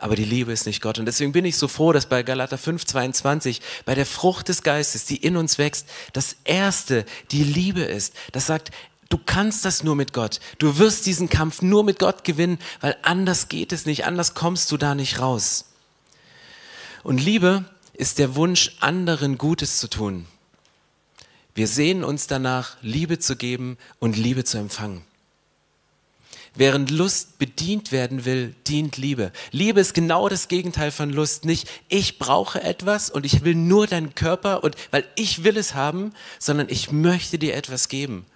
aber 0.03 0.16
die 0.16 0.25
Liebe 0.25 0.51
ist 0.51 0.66
nicht 0.66 0.83
Gott. 0.83 0.99
Und 0.99 1.07
deswegen 1.07 1.31
bin 1.31 1.45
ich 1.45 1.57
so 1.57 1.68
froh, 1.68 1.92
dass 1.92 2.07
bei 2.07 2.25
Galater 2.25 2.59
5, 2.59 2.87
22, 2.87 3.61
bei 3.85 3.95
der 3.95 4.05
Frucht 4.05 4.49
des 4.49 4.64
Geistes, 4.64 5.05
die 5.05 5.16
in 5.16 5.37
uns 5.37 5.59
wächst, 5.59 5.88
das 6.12 6.35
Erste 6.42 7.05
die 7.31 7.45
Liebe 7.45 7.83
ist. 7.83 8.12
Das 8.33 8.49
sagt, 8.49 8.73
du 9.11 9.18
kannst 9.25 9.64
das 9.64 9.85
nur 9.85 9.95
mit 9.95 10.12
Gott. 10.12 10.40
Du 10.59 10.79
wirst 10.79 11.07
diesen 11.07 11.29
Kampf 11.29 11.62
nur 11.62 11.85
mit 11.85 12.01
Gott 12.01 12.25
gewinnen, 12.25 12.59
weil 12.81 12.97
anders 13.03 13.49
geht 13.49 13.71
es 13.73 13.87
nicht, 13.87 14.05
anders 14.05 14.35
kommst 14.35 14.73
du 14.73 14.77
da 14.77 14.97
nicht 14.97 15.21
raus. 15.21 15.66
Und 17.05 17.18
Liebe 17.18 17.64
ist 17.92 18.18
der 18.18 18.35
Wunsch, 18.35 18.75
anderen 18.81 19.38
Gutes 19.38 19.79
zu 19.79 19.88
tun. 19.88 20.27
Wir 21.55 21.68
sehen 21.68 22.03
uns 22.03 22.27
danach, 22.27 22.77
Liebe 22.83 23.21
zu 23.21 23.37
geben 23.37 23.79
und 24.01 24.16
Liebe 24.16 24.42
zu 24.42 24.59
empfangen. 24.59 25.05
Während 26.54 26.90
Lust 26.90 27.38
bedient 27.38 27.92
werden 27.92 28.26
will, 28.26 28.54
dient 28.66 28.98
Liebe. 28.98 29.32
Liebe 29.52 29.80
ist 29.80 29.94
genau 29.94 30.28
das 30.28 30.48
Gegenteil 30.48 30.90
von 30.90 31.08
Lust. 31.10 31.46
Nicht 31.46 31.68
ich 31.88 32.18
brauche 32.18 32.62
etwas 32.62 33.08
und 33.08 33.24
ich 33.24 33.42
will 33.42 33.54
nur 33.54 33.86
deinen 33.86 34.14
Körper 34.14 34.62
und 34.62 34.76
weil 34.90 35.04
ich 35.14 35.44
will 35.44 35.56
es 35.56 35.74
haben, 35.74 36.12
sondern 36.38 36.68
ich 36.68 36.92
möchte 36.92 37.38
dir 37.38 37.54
etwas 37.54 37.88
geben. 37.88 38.26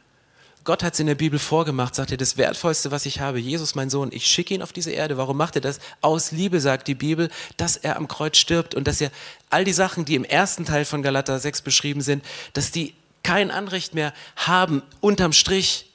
Gott 0.64 0.83
hat 0.83 0.94
es 0.94 1.00
in 1.00 1.07
der 1.07 1.14
Bibel 1.14 1.38
vorgemacht, 1.38 1.94
sagt 1.94 2.11
er, 2.11 2.16
das 2.16 2.37
Wertvollste, 2.37 2.90
was 2.90 3.07
ich 3.07 3.20
habe, 3.20 3.38
Jesus, 3.38 3.76
mein 3.76 3.88
Sohn, 3.88 4.09
ich 4.11 4.26
schicke 4.26 4.52
ihn 4.52 4.62
auf 4.62 4.72
diese 4.72 4.90
Erde. 4.90 5.16
Warum 5.16 5.37
macht 5.37 5.55
er 5.55 5.61
das? 5.61 5.79
Aus 6.00 6.33
Liebe, 6.33 6.61
sagt 6.61 6.88
die 6.88 6.96
Bibel, 6.96 7.31
dass 7.57 7.76
er 7.76 7.96
am 7.96 8.09
Kreuz 8.09 8.37
stirbt 8.37 8.74
und 8.74 8.88
dass 8.88 9.00
er 9.00 9.12
all 9.48 9.64
die 9.64 9.72
Sachen, 9.72 10.05
die 10.05 10.16
im 10.16 10.24
ersten 10.24 10.64
Teil 10.64 10.85
von 10.85 11.02
Galater 11.02 11.38
6 11.38 11.62
beschrieben 11.62 12.00
sind, 12.00 12.24
dass 12.52 12.72
die 12.72 12.94
kein 13.22 13.52
Anrecht 13.52 13.94
mehr 13.94 14.12
haben, 14.35 14.83
unterm 15.00 15.33
Strich 15.33 15.86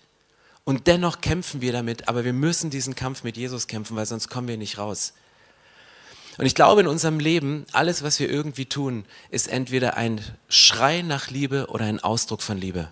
und 0.64 0.88
dennoch 0.88 1.22
kämpfen 1.22 1.62
wir 1.62 1.72
damit, 1.72 2.08
aber 2.08 2.24
wir 2.24 2.34
müssen 2.34 2.70
diesen 2.70 2.96
Kampf 2.96 3.24
mit 3.24 3.38
Jesus 3.38 3.68
kämpfen, 3.68 3.96
weil 3.96 4.06
sonst 4.06 4.30
kommen 4.30 4.48
wir 4.48 4.58
nicht 4.58 4.78
raus. 4.78 5.14
Und 6.38 6.46
ich 6.46 6.56
glaube, 6.56 6.82
in 6.82 6.88
unserem 6.88 7.20
Leben, 7.20 7.66
alles, 7.72 8.04
was 8.04 8.20
wir 8.20 8.30
irgendwie 8.30 8.66
tun, 8.66 9.06
ist 9.30 9.48
entweder 9.48 9.98
ein 9.98 10.22
Schrei 10.50 11.02
nach 11.02 11.30
Liebe 11.30 11.68
oder 11.68 11.86
ein 11.86 12.00
Ausdruck 12.00 12.42
von 12.42 12.58
Liebe. 12.58 12.90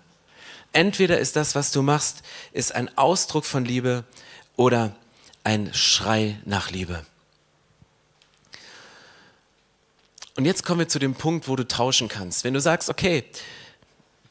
Entweder 0.72 1.18
ist 1.18 1.36
das, 1.36 1.54
was 1.54 1.72
du 1.72 1.82
machst, 1.82 2.22
ist 2.52 2.74
ein 2.74 2.96
Ausdruck 2.96 3.44
von 3.44 3.64
Liebe 3.64 4.04
oder 4.56 4.94
ein 5.42 5.72
Schrei 5.72 6.38
nach 6.44 6.70
Liebe. 6.70 7.04
Und 10.36 10.44
jetzt 10.44 10.64
kommen 10.64 10.80
wir 10.80 10.88
zu 10.88 10.98
dem 10.98 11.14
Punkt, 11.14 11.48
wo 11.48 11.56
du 11.56 11.66
tauschen 11.66 12.08
kannst. 12.08 12.44
Wenn 12.44 12.54
du 12.54 12.60
sagst, 12.60 12.88
okay, 12.88 13.24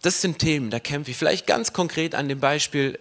das 0.02 0.22
sind 0.22 0.40
Themen, 0.40 0.70
da 0.70 0.80
kämpfe 0.80 1.12
ich 1.12 1.18
vielleicht 1.18 1.46
ganz 1.46 1.74
konkret 1.74 2.16
an 2.16 2.30
dem 2.30 2.40
Beispiel 2.40 2.98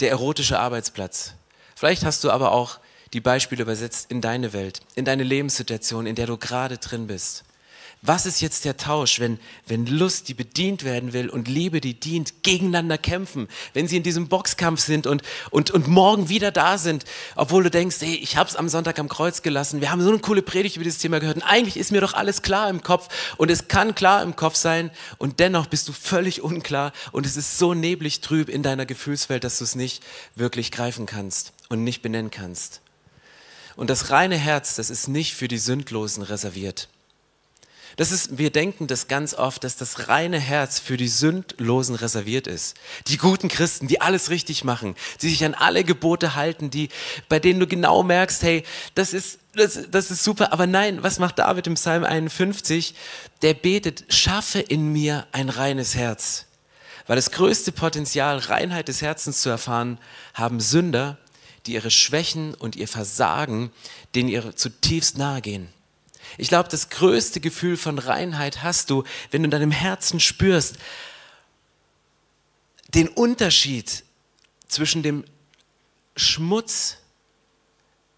der 0.00 0.10
erotische 0.10 0.58
Arbeitsplatz. 0.58 1.34
Vielleicht 1.74 2.04
hast 2.04 2.24
du 2.24 2.30
aber 2.30 2.52
auch 2.52 2.78
die 3.12 3.20
Beispiele 3.20 3.62
übersetzt 3.62 4.10
in 4.10 4.20
deine 4.20 4.52
Welt, 4.52 4.80
in 4.94 5.04
deine 5.04 5.22
Lebenssituation, 5.22 6.06
in 6.06 6.14
der 6.14 6.26
du 6.26 6.36
gerade 6.36 6.78
drin 6.78 7.06
bist. 7.06 7.44
Was 8.04 8.26
ist 8.26 8.40
jetzt 8.40 8.64
der 8.64 8.76
Tausch, 8.76 9.20
wenn, 9.20 9.38
wenn 9.68 9.86
Lust, 9.86 10.26
die 10.26 10.34
bedient 10.34 10.82
werden 10.82 11.12
will 11.12 11.30
und 11.30 11.46
Liebe, 11.46 11.80
die 11.80 11.94
dient, 11.94 12.42
gegeneinander 12.42 12.98
kämpfen? 12.98 13.46
Wenn 13.74 13.86
sie 13.86 13.96
in 13.96 14.02
diesem 14.02 14.26
Boxkampf 14.26 14.80
sind 14.80 15.06
und, 15.06 15.22
und, 15.50 15.70
und 15.70 15.86
morgen 15.86 16.28
wieder 16.28 16.50
da 16.50 16.78
sind, 16.78 17.04
obwohl 17.36 17.62
du 17.62 17.70
denkst, 17.70 17.98
hey, 18.00 18.16
ich 18.16 18.36
hab's 18.36 18.56
am 18.56 18.68
Sonntag 18.68 18.98
am 18.98 19.08
Kreuz 19.08 19.42
gelassen, 19.42 19.80
wir 19.80 19.92
haben 19.92 20.02
so 20.02 20.08
eine 20.08 20.18
coole 20.18 20.42
Predigt 20.42 20.74
über 20.74 20.82
dieses 20.82 20.98
Thema 20.98 21.20
gehört 21.20 21.36
und 21.36 21.44
eigentlich 21.44 21.76
ist 21.76 21.92
mir 21.92 22.00
doch 22.00 22.14
alles 22.14 22.42
klar 22.42 22.68
im 22.68 22.82
Kopf 22.82 23.06
und 23.36 23.52
es 23.52 23.68
kann 23.68 23.94
klar 23.94 24.24
im 24.24 24.34
Kopf 24.34 24.56
sein 24.56 24.90
und 25.18 25.38
dennoch 25.38 25.66
bist 25.66 25.86
du 25.86 25.92
völlig 25.92 26.42
unklar 26.42 26.92
und 27.12 27.24
es 27.24 27.36
ist 27.36 27.56
so 27.56 27.72
neblig 27.72 28.20
trüb 28.20 28.48
in 28.48 28.64
deiner 28.64 28.84
Gefühlswelt, 28.84 29.44
dass 29.44 29.58
du 29.58 29.64
es 29.64 29.76
nicht 29.76 30.02
wirklich 30.34 30.72
greifen 30.72 31.06
kannst 31.06 31.52
und 31.68 31.84
nicht 31.84 32.02
benennen 32.02 32.32
kannst. 32.32 32.80
Und 33.76 33.90
das 33.90 34.10
reine 34.10 34.36
Herz, 34.36 34.74
das 34.74 34.90
ist 34.90 35.06
nicht 35.06 35.34
für 35.34 35.46
die 35.46 35.58
Sündlosen 35.58 36.24
reserviert. 36.24 36.88
Das 37.96 38.10
ist, 38.10 38.38
wir 38.38 38.50
denken 38.50 38.86
das 38.86 39.08
ganz 39.08 39.34
oft, 39.34 39.64
dass 39.64 39.76
das 39.76 40.08
reine 40.08 40.38
Herz 40.38 40.78
für 40.78 40.96
die 40.96 41.08
Sündlosen 41.08 41.94
reserviert 41.94 42.46
ist. 42.46 42.76
Die 43.08 43.18
guten 43.18 43.48
Christen, 43.48 43.88
die 43.88 44.00
alles 44.00 44.30
richtig 44.30 44.64
machen, 44.64 44.94
die 45.20 45.28
sich 45.28 45.44
an 45.44 45.54
alle 45.54 45.84
Gebote 45.84 46.34
halten, 46.34 46.70
die, 46.70 46.88
bei 47.28 47.38
denen 47.38 47.60
du 47.60 47.66
genau 47.66 48.02
merkst, 48.02 48.42
hey, 48.42 48.64
das 48.94 49.12
ist, 49.12 49.38
das, 49.54 49.90
das 49.90 50.10
ist 50.10 50.24
super. 50.24 50.52
Aber 50.52 50.66
nein, 50.66 51.02
was 51.02 51.18
macht 51.18 51.38
David 51.38 51.66
im 51.66 51.74
Psalm 51.74 52.04
51? 52.04 52.94
Der 53.42 53.54
betet, 53.54 54.04
schaffe 54.08 54.60
in 54.60 54.92
mir 54.92 55.26
ein 55.32 55.48
reines 55.48 55.94
Herz. 55.94 56.46
Weil 57.06 57.16
das 57.16 57.30
größte 57.30 57.72
Potenzial, 57.72 58.38
Reinheit 58.38 58.88
des 58.88 59.02
Herzens 59.02 59.42
zu 59.42 59.50
erfahren, 59.50 59.98
haben 60.34 60.60
Sünder, 60.60 61.18
die 61.66 61.74
ihre 61.74 61.90
Schwächen 61.90 62.54
und 62.54 62.76
ihr 62.76 62.88
Versagen, 62.88 63.70
denen 64.14 64.28
ihr 64.28 64.56
zutiefst 64.56 65.18
nahe 65.18 65.40
gehen. 65.40 65.68
Ich 66.38 66.48
glaube, 66.48 66.68
das 66.68 66.88
größte 66.90 67.40
Gefühl 67.40 67.76
von 67.76 67.98
Reinheit 67.98 68.62
hast 68.62 68.90
du, 68.90 69.04
wenn 69.30 69.42
du 69.42 69.46
in 69.46 69.50
deinem 69.50 69.70
Herzen 69.70 70.20
spürst, 70.20 70.76
den 72.88 73.08
Unterschied 73.08 74.04
zwischen 74.68 75.02
dem 75.02 75.24
Schmutz, 76.16 76.98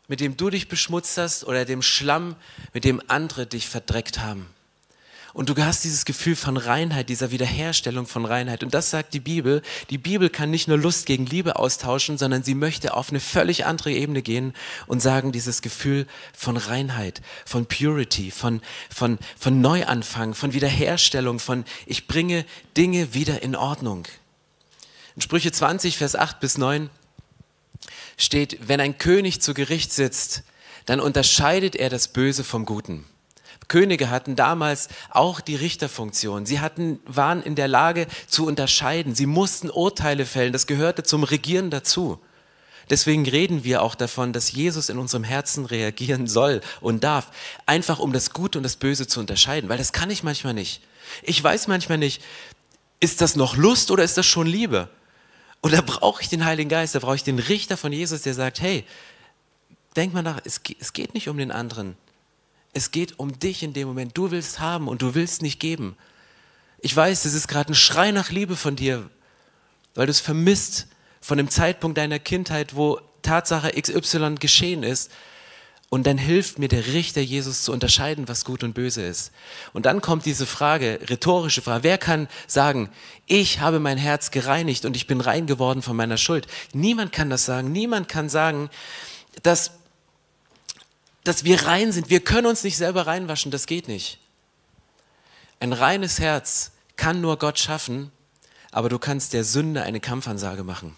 mit 0.08 0.20
dem 0.20 0.36
du 0.36 0.50
dich 0.50 0.68
beschmutzt 0.68 1.16
hast, 1.16 1.44
oder 1.44 1.64
dem 1.64 1.82
Schlamm, 1.82 2.36
mit 2.72 2.84
dem 2.84 3.02
andere 3.08 3.46
dich 3.46 3.68
verdreckt 3.68 4.18
haben. 4.18 4.48
Und 5.34 5.48
du 5.48 5.56
hast 5.56 5.82
dieses 5.82 6.04
Gefühl 6.04 6.36
von 6.36 6.56
Reinheit, 6.56 7.08
dieser 7.08 7.32
Wiederherstellung 7.32 8.06
von 8.06 8.24
Reinheit. 8.24 8.62
Und 8.62 8.72
das 8.72 8.90
sagt 8.90 9.14
die 9.14 9.20
Bibel. 9.20 9.62
Die 9.90 9.98
Bibel 9.98 10.30
kann 10.30 10.48
nicht 10.48 10.68
nur 10.68 10.78
Lust 10.78 11.06
gegen 11.06 11.26
Liebe 11.26 11.56
austauschen, 11.56 12.18
sondern 12.18 12.44
sie 12.44 12.54
möchte 12.54 12.94
auf 12.94 13.10
eine 13.10 13.18
völlig 13.18 13.66
andere 13.66 13.90
Ebene 13.90 14.22
gehen 14.22 14.54
und 14.86 15.00
sagen, 15.00 15.32
dieses 15.32 15.60
Gefühl 15.60 16.06
von 16.32 16.56
Reinheit, 16.56 17.20
von 17.44 17.66
Purity, 17.66 18.30
von, 18.30 18.62
von, 18.88 19.18
von 19.36 19.60
Neuanfang, 19.60 20.34
von 20.34 20.52
Wiederherstellung, 20.52 21.40
von 21.40 21.64
ich 21.84 22.06
bringe 22.06 22.46
Dinge 22.76 23.12
wieder 23.12 23.42
in 23.42 23.56
Ordnung. 23.56 24.06
In 25.16 25.22
Sprüche 25.22 25.50
20, 25.50 25.98
Vers 25.98 26.14
8 26.14 26.38
bis 26.38 26.58
9 26.58 26.90
steht, 28.16 28.68
wenn 28.68 28.80
ein 28.80 28.98
König 28.98 29.42
zu 29.42 29.52
Gericht 29.52 29.92
sitzt, 29.92 30.44
dann 30.86 31.00
unterscheidet 31.00 31.74
er 31.74 31.90
das 31.90 32.06
Böse 32.06 32.44
vom 32.44 32.64
Guten. 32.66 33.04
Könige 33.68 34.10
hatten 34.10 34.36
damals 34.36 34.88
auch 35.10 35.40
die 35.40 35.56
Richterfunktion. 35.56 36.46
Sie 36.46 36.60
hatten, 36.60 37.00
waren 37.06 37.42
in 37.42 37.54
der 37.54 37.68
Lage 37.68 38.06
zu 38.26 38.46
unterscheiden. 38.46 39.14
Sie 39.14 39.26
mussten 39.26 39.70
Urteile 39.70 40.26
fällen. 40.26 40.52
Das 40.52 40.66
gehörte 40.66 41.02
zum 41.02 41.22
Regieren 41.24 41.70
dazu. 41.70 42.18
Deswegen 42.90 43.26
reden 43.26 43.64
wir 43.64 43.82
auch 43.82 43.94
davon, 43.94 44.32
dass 44.32 44.52
Jesus 44.52 44.88
in 44.88 44.98
unserem 44.98 45.24
Herzen 45.24 45.64
reagieren 45.64 46.26
soll 46.28 46.60
und 46.80 47.04
darf, 47.04 47.30
einfach 47.66 47.98
um 47.98 48.12
das 48.12 48.30
Gute 48.30 48.58
und 48.58 48.62
das 48.62 48.76
Böse 48.76 49.06
zu 49.06 49.20
unterscheiden, 49.20 49.68
weil 49.68 49.78
das 49.78 49.92
kann 49.92 50.10
ich 50.10 50.22
manchmal 50.22 50.54
nicht. 50.54 50.82
Ich 51.22 51.42
weiß 51.42 51.66
manchmal 51.68 51.98
nicht, 51.98 52.22
ist 53.00 53.20
das 53.20 53.36
noch 53.36 53.56
Lust 53.56 53.90
oder 53.90 54.04
ist 54.04 54.16
das 54.16 54.26
schon 54.26 54.46
Liebe? 54.46 54.88
Und 55.60 55.72
da 55.72 55.80
brauche 55.80 56.22
ich 56.22 56.28
den 56.28 56.44
Heiligen 56.44 56.68
Geist, 56.68 56.94
da 56.94 56.98
brauche 56.98 57.16
ich 57.16 57.24
den 57.24 57.38
Richter 57.38 57.76
von 57.76 57.92
Jesus, 57.92 58.22
der 58.22 58.34
sagt, 58.34 58.60
hey, 58.60 58.84
denk 59.96 60.12
mal 60.12 60.22
nach, 60.22 60.40
es, 60.44 60.60
es 60.78 60.92
geht 60.92 61.14
nicht 61.14 61.28
um 61.28 61.38
den 61.38 61.50
anderen. 61.50 61.96
Es 62.74 62.90
geht 62.90 63.18
um 63.18 63.38
dich 63.38 63.62
in 63.62 63.72
dem 63.72 63.88
Moment. 63.88 64.18
Du 64.18 64.30
willst 64.30 64.58
haben 64.58 64.88
und 64.88 65.00
du 65.00 65.14
willst 65.14 65.42
nicht 65.42 65.60
geben. 65.60 65.96
Ich 66.80 66.94
weiß, 66.94 67.24
es 67.24 67.32
ist 67.32 67.48
gerade 67.48 67.72
ein 67.72 67.76
Schrei 67.76 68.10
nach 68.10 68.30
Liebe 68.30 68.56
von 68.56 68.76
dir, 68.76 69.08
weil 69.94 70.06
du 70.06 70.10
es 70.10 70.20
vermisst 70.20 70.88
von 71.20 71.38
dem 71.38 71.48
Zeitpunkt 71.48 71.96
deiner 71.96 72.18
Kindheit, 72.18 72.76
wo 72.76 73.00
Tatsache 73.22 73.70
XY 73.80 74.34
geschehen 74.38 74.82
ist. 74.82 75.10
Und 75.88 76.08
dann 76.08 76.18
hilft 76.18 76.58
mir 76.58 76.66
der 76.66 76.88
Richter 76.88 77.20
Jesus 77.20 77.62
zu 77.62 77.72
unterscheiden, 77.72 78.26
was 78.26 78.44
gut 78.44 78.64
und 78.64 78.74
böse 78.74 79.02
ist. 79.02 79.30
Und 79.72 79.86
dann 79.86 80.00
kommt 80.00 80.26
diese 80.26 80.44
Frage, 80.44 80.98
rhetorische 81.08 81.62
Frage, 81.62 81.84
wer 81.84 81.98
kann 81.98 82.26
sagen, 82.48 82.90
ich 83.26 83.60
habe 83.60 83.78
mein 83.78 83.96
Herz 83.96 84.32
gereinigt 84.32 84.84
und 84.86 84.96
ich 84.96 85.06
bin 85.06 85.20
rein 85.20 85.46
geworden 85.46 85.82
von 85.82 85.96
meiner 85.96 86.16
Schuld? 86.16 86.48
Niemand 86.72 87.12
kann 87.12 87.30
das 87.30 87.44
sagen. 87.44 87.70
Niemand 87.70 88.08
kann 88.08 88.28
sagen, 88.28 88.70
dass, 89.44 89.70
dass 91.24 91.44
wir 91.44 91.66
rein 91.66 91.90
sind. 91.92 92.10
Wir 92.10 92.20
können 92.20 92.46
uns 92.46 92.62
nicht 92.62 92.76
selber 92.76 93.06
reinwaschen, 93.06 93.50
das 93.50 93.66
geht 93.66 93.88
nicht. 93.88 94.18
Ein 95.60 95.72
reines 95.72 96.18
Herz 96.20 96.72
kann 96.96 97.20
nur 97.20 97.38
Gott 97.38 97.58
schaffen, 97.58 98.12
aber 98.70 98.88
du 98.88 98.98
kannst 98.98 99.32
der 99.32 99.44
Sünde 99.44 99.82
eine 99.82 100.00
Kampfansage 100.00 100.62
machen. 100.62 100.96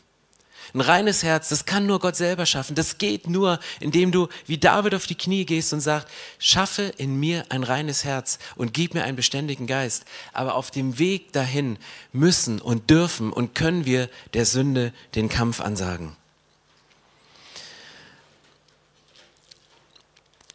Ein 0.75 0.81
reines 0.81 1.23
Herz, 1.23 1.49
das 1.49 1.65
kann 1.65 1.87
nur 1.87 2.01
Gott 2.01 2.17
selber 2.17 2.45
schaffen. 2.45 2.75
Das 2.75 2.99
geht 2.99 3.29
nur, 3.29 3.61
indem 3.79 4.11
du 4.11 4.29
wie 4.47 4.59
David 4.59 4.95
auf 4.95 5.07
die 5.07 5.15
Knie 5.15 5.45
gehst 5.45 5.73
und 5.73 5.81
sagst, 5.81 6.09
schaffe 6.39 6.93
in 6.97 7.21
mir 7.21 7.45
ein 7.51 7.63
reines 7.63 8.05
Herz 8.05 8.39
und 8.57 8.75
gib 8.75 8.95
mir 8.95 9.05
einen 9.05 9.17
beständigen 9.17 9.67
Geist. 9.67 10.05
Aber 10.33 10.55
auf 10.55 10.71
dem 10.71 10.99
Weg 10.99 11.33
dahin 11.33 11.79
müssen 12.13 12.61
und 12.61 12.91
dürfen 12.91 13.33
und 13.33 13.55
können 13.55 13.85
wir 13.85 14.11
der 14.35 14.45
Sünde 14.45 14.93
den 15.15 15.29
Kampf 15.29 15.61
ansagen. 15.61 16.17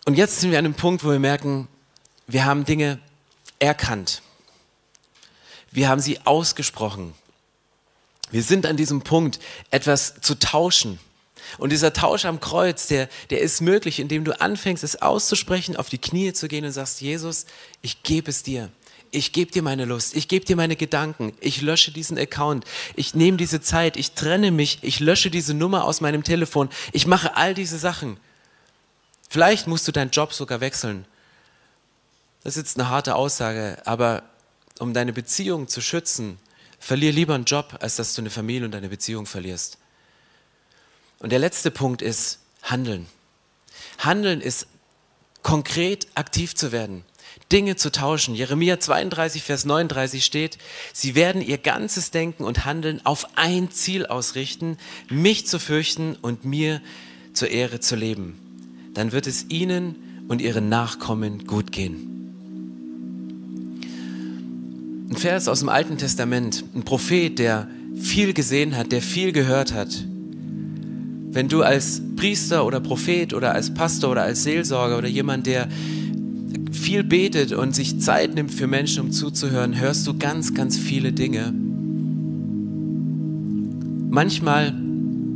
Und 0.05 0.15
jetzt 0.15 0.39
sind 0.39 0.51
wir 0.51 0.59
an 0.59 0.65
einem 0.65 0.73
Punkt, 0.73 1.03
wo 1.03 1.11
wir 1.11 1.19
merken, 1.19 1.67
wir 2.27 2.45
haben 2.45 2.65
Dinge 2.65 2.99
erkannt. 3.59 4.21
Wir 5.71 5.89
haben 5.89 6.01
sie 6.01 6.19
ausgesprochen. 6.25 7.13
Wir 8.31 8.43
sind 8.43 8.65
an 8.65 8.77
diesem 8.77 9.01
Punkt, 9.01 9.39
etwas 9.69 10.15
zu 10.21 10.35
tauschen. 10.35 10.99
Und 11.57 11.71
dieser 11.71 11.93
Tausch 11.93 12.25
am 12.25 12.39
Kreuz, 12.39 12.87
der, 12.87 13.09
der 13.29 13.41
ist 13.41 13.61
möglich, 13.61 13.99
indem 13.99 14.23
du 14.23 14.39
anfängst, 14.39 14.83
es 14.83 15.01
auszusprechen, 15.01 15.75
auf 15.75 15.89
die 15.89 15.97
Knie 15.97 16.33
zu 16.33 16.47
gehen 16.47 16.65
und 16.65 16.71
sagst, 16.71 17.01
Jesus, 17.01 17.45
ich 17.81 18.03
gebe 18.03 18.29
es 18.29 18.43
dir. 18.43 18.69
Ich 19.13 19.33
gebe 19.33 19.51
dir 19.51 19.61
meine 19.61 19.83
Lust, 19.83 20.15
ich 20.15 20.29
gebe 20.29 20.45
dir 20.45 20.55
meine 20.55 20.77
Gedanken, 20.77 21.33
ich 21.41 21.61
lösche 21.61 21.91
diesen 21.91 22.17
Account, 22.17 22.63
ich 22.95 23.13
nehme 23.13 23.35
diese 23.35 23.59
Zeit, 23.59 23.97
ich 23.97 24.13
trenne 24.13 24.51
mich, 24.51 24.79
ich 24.83 25.01
lösche 25.01 25.29
diese 25.29 25.53
Nummer 25.53 25.83
aus 25.83 25.99
meinem 25.99 26.23
Telefon, 26.23 26.69
ich 26.93 27.07
mache 27.07 27.35
all 27.35 27.53
diese 27.53 27.77
Sachen. 27.77 28.15
Vielleicht 29.31 29.65
musst 29.65 29.87
du 29.87 29.93
deinen 29.93 30.11
Job 30.11 30.33
sogar 30.33 30.59
wechseln. 30.59 31.05
Das 32.43 32.57
ist 32.57 32.63
jetzt 32.63 32.77
eine 32.77 32.89
harte 32.89 33.15
Aussage, 33.15 33.81
aber 33.85 34.23
um 34.79 34.93
deine 34.93 35.13
Beziehung 35.13 35.69
zu 35.69 35.79
schützen, 35.79 36.37
Verlier 36.79 37.13
lieber 37.13 37.35
einen 37.35 37.45
Job, 37.45 37.77
als 37.79 37.95
dass 37.95 38.13
du 38.13 38.21
eine 38.21 38.29
Familie 38.29 38.65
und 38.65 38.75
eine 38.75 38.89
Beziehung 38.89 39.25
verlierst. 39.25 39.77
Und 41.19 41.31
der 41.31 41.39
letzte 41.39 41.71
Punkt 41.71 42.01
ist 42.01 42.39
Handeln. 42.61 43.05
Handeln 43.99 44.41
ist 44.41 44.67
konkret 45.43 46.07
aktiv 46.15 46.53
zu 46.53 46.73
werden, 46.73 47.05
Dinge 47.53 47.77
zu 47.77 47.89
tauschen. 47.89 48.35
Jeremia 48.35 48.81
32, 48.81 49.43
Vers 49.43 49.63
39 49.63 50.25
steht, 50.25 50.57
sie 50.91 51.15
werden 51.15 51.41
ihr 51.41 51.57
ganzes 51.57 52.11
Denken 52.11 52.43
und 52.43 52.65
Handeln 52.65 53.05
auf 53.05 53.25
ein 53.37 53.71
Ziel 53.71 54.07
ausrichten, 54.07 54.77
mich 55.07 55.47
zu 55.47 55.57
fürchten 55.57 56.17
und 56.17 56.43
mir 56.43 56.81
zur 57.33 57.47
Ehre 57.47 57.79
zu 57.79 57.95
leben. 57.95 58.40
Dann 58.93 59.11
wird 59.11 59.27
es 59.27 59.45
ihnen 59.49 59.95
und 60.27 60.41
ihren 60.41 60.69
Nachkommen 60.69 61.45
gut 61.45 61.71
gehen. 61.71 62.07
Ein 65.09 65.17
Vers 65.17 65.47
aus 65.47 65.59
dem 65.59 65.69
Alten 65.69 65.97
Testament, 65.97 66.63
ein 66.73 66.83
Prophet, 66.83 67.37
der 67.37 67.67
viel 67.95 68.33
gesehen 68.33 68.77
hat, 68.77 68.91
der 68.91 69.01
viel 69.01 69.33
gehört 69.33 69.73
hat. 69.73 70.05
Wenn 71.31 71.47
du 71.49 71.63
als 71.63 72.01
Priester 72.15 72.65
oder 72.65 72.79
Prophet 72.79 73.33
oder 73.33 73.53
als 73.53 73.73
Pastor 73.73 74.11
oder 74.11 74.23
als 74.23 74.43
Seelsorger 74.43 74.97
oder 74.97 75.07
jemand, 75.07 75.47
der 75.47 75.67
viel 76.71 77.03
betet 77.03 77.51
und 77.51 77.75
sich 77.75 77.99
Zeit 77.99 78.35
nimmt 78.35 78.51
für 78.51 78.67
Menschen, 78.67 79.03
um 79.03 79.11
zuzuhören, 79.11 79.79
hörst 79.79 80.07
du 80.07 80.17
ganz, 80.17 80.53
ganz 80.53 80.77
viele 80.77 81.11
Dinge. 81.11 81.53
Manchmal 84.09 84.73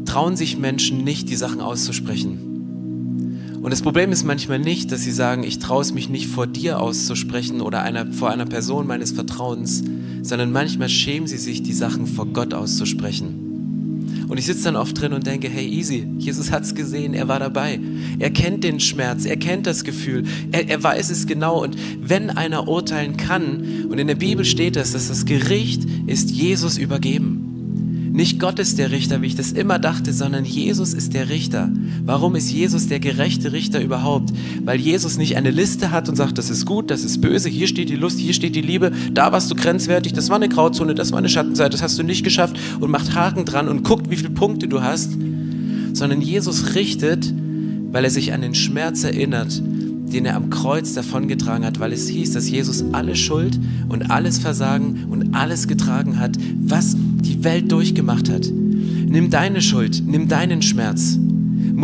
trauen 0.05 0.35
sich 0.35 0.57
Menschen 0.57 1.03
nicht, 1.03 1.29
die 1.29 1.35
Sachen 1.35 1.61
auszusprechen. 1.61 2.54
Und 3.65 3.71
das 3.71 3.81
Problem 3.81 4.11
ist 4.11 4.23
manchmal 4.23 4.59
nicht, 4.59 4.91
dass 4.91 5.01
sie 5.01 5.11
sagen, 5.11 5.41
ich 5.41 5.57
traue 5.57 5.81
es 5.81 5.91
mich 5.91 6.07
nicht 6.07 6.27
vor 6.27 6.45
dir 6.45 6.79
auszusprechen 6.79 7.61
oder 7.61 7.81
einer, 7.81 8.05
vor 8.11 8.29
einer 8.29 8.45
Person 8.45 8.85
meines 8.85 9.13
Vertrauens, 9.13 9.83
sondern 10.21 10.51
manchmal 10.51 10.87
schämen 10.87 11.27
sie 11.27 11.39
sich, 11.39 11.63
die 11.63 11.73
Sachen 11.73 12.05
vor 12.05 12.27
Gott 12.27 12.53
auszusprechen. 12.53 14.27
Und 14.27 14.37
ich 14.37 14.45
sitze 14.45 14.65
dann 14.65 14.75
oft 14.75 15.01
drin 15.01 15.13
und 15.13 15.25
denke, 15.25 15.49
hey, 15.49 15.67
easy, 15.67 16.07
Jesus 16.19 16.51
hat 16.51 16.61
es 16.61 16.75
gesehen, 16.75 17.15
er 17.15 17.27
war 17.27 17.39
dabei. 17.39 17.79
Er 18.19 18.29
kennt 18.29 18.63
den 18.63 18.79
Schmerz, 18.79 19.25
er 19.25 19.37
kennt 19.37 19.65
das 19.65 19.83
Gefühl, 19.83 20.25
er, 20.51 20.69
er 20.69 20.83
weiß 20.83 21.09
es 21.09 21.25
genau. 21.25 21.63
Und 21.63 21.75
wenn 21.99 22.29
einer 22.29 22.67
urteilen 22.67 23.17
kann, 23.17 23.87
und 23.89 23.97
in 23.97 24.05
der 24.05 24.13
Bibel 24.13 24.45
steht 24.45 24.75
es, 24.75 24.91
dass 24.91 25.07
das 25.07 25.25
Gericht 25.25 25.87
ist 26.05 26.29
Jesus 26.29 26.77
übergeben. 26.77 28.11
Nicht 28.13 28.39
Gott 28.39 28.59
ist 28.59 28.77
der 28.77 28.91
Richter, 28.91 29.23
wie 29.23 29.27
ich 29.27 29.35
das 29.35 29.53
immer 29.53 29.79
dachte, 29.79 30.13
sondern 30.13 30.45
Jesus 30.45 30.93
ist 30.93 31.15
der 31.15 31.29
Richter. 31.29 31.71
Warum 32.05 32.35
ist 32.35 32.51
Jesus 32.51 32.87
der 32.87 32.99
gerechte 32.99 33.51
Richter 33.51 33.81
überhaupt? 33.81 34.31
Weil 34.63 34.79
Jesus 34.79 35.17
nicht 35.17 35.37
eine 35.37 35.49
Liste 35.49 35.89
hat 35.89 36.07
und 36.07 36.15
sagt, 36.15 36.37
das 36.37 36.51
ist 36.51 36.67
gut, 36.67 36.91
das 36.91 37.03
ist 37.03 37.19
böse, 37.19 37.49
hier 37.49 37.65
steht 37.65 37.89
die 37.89 37.95
Lust, 37.95 38.19
hier 38.19 38.33
steht 38.33 38.55
die 38.55 38.61
Liebe, 38.61 38.91
da 39.11 39.31
warst 39.31 39.49
du 39.49 39.55
grenzwertig, 39.55 40.13
das 40.13 40.29
war 40.29 40.35
eine 40.35 40.47
Grauzone, 40.47 40.93
das 40.93 41.11
war 41.11 41.17
eine 41.17 41.29
Schattenseite, 41.29 41.71
das 41.71 41.81
hast 41.81 41.97
du 41.97 42.03
nicht 42.03 42.23
geschafft 42.23 42.57
und 42.79 42.91
macht 42.91 43.15
Haken 43.15 43.43
dran 43.45 43.67
und 43.67 43.83
guckt, 43.83 44.11
wie 44.11 44.17
viele 44.17 44.29
Punkte 44.29 44.67
du 44.67 44.83
hast, 44.83 45.13
sondern 45.93 46.21
Jesus 46.21 46.75
richtet, 46.75 47.33
weil 47.91 48.03
er 48.03 48.11
sich 48.11 48.33
an 48.33 48.41
den 48.41 48.53
Schmerz 48.53 49.03
erinnert, 49.03 49.59
den 49.63 50.27
er 50.27 50.35
am 50.35 50.51
Kreuz 50.51 50.93
davongetragen 50.93 51.65
hat, 51.65 51.79
weil 51.79 51.91
es 51.91 52.07
hieß, 52.07 52.33
dass 52.33 52.47
Jesus 52.47 52.85
alle 52.91 53.15
Schuld 53.15 53.59
und 53.89 54.11
alles 54.11 54.37
Versagen 54.37 55.05
und 55.09 55.33
alles 55.33 55.67
getragen 55.67 56.19
hat, 56.19 56.37
was 56.59 56.95
die 56.95 57.43
Welt 57.43 57.71
durchgemacht 57.71 58.29
hat. 58.29 58.47
Nimm 58.47 59.31
deine 59.31 59.63
Schuld, 59.63 60.03
nimm 60.05 60.27
deinen 60.27 60.61
Schmerz, 60.61 61.17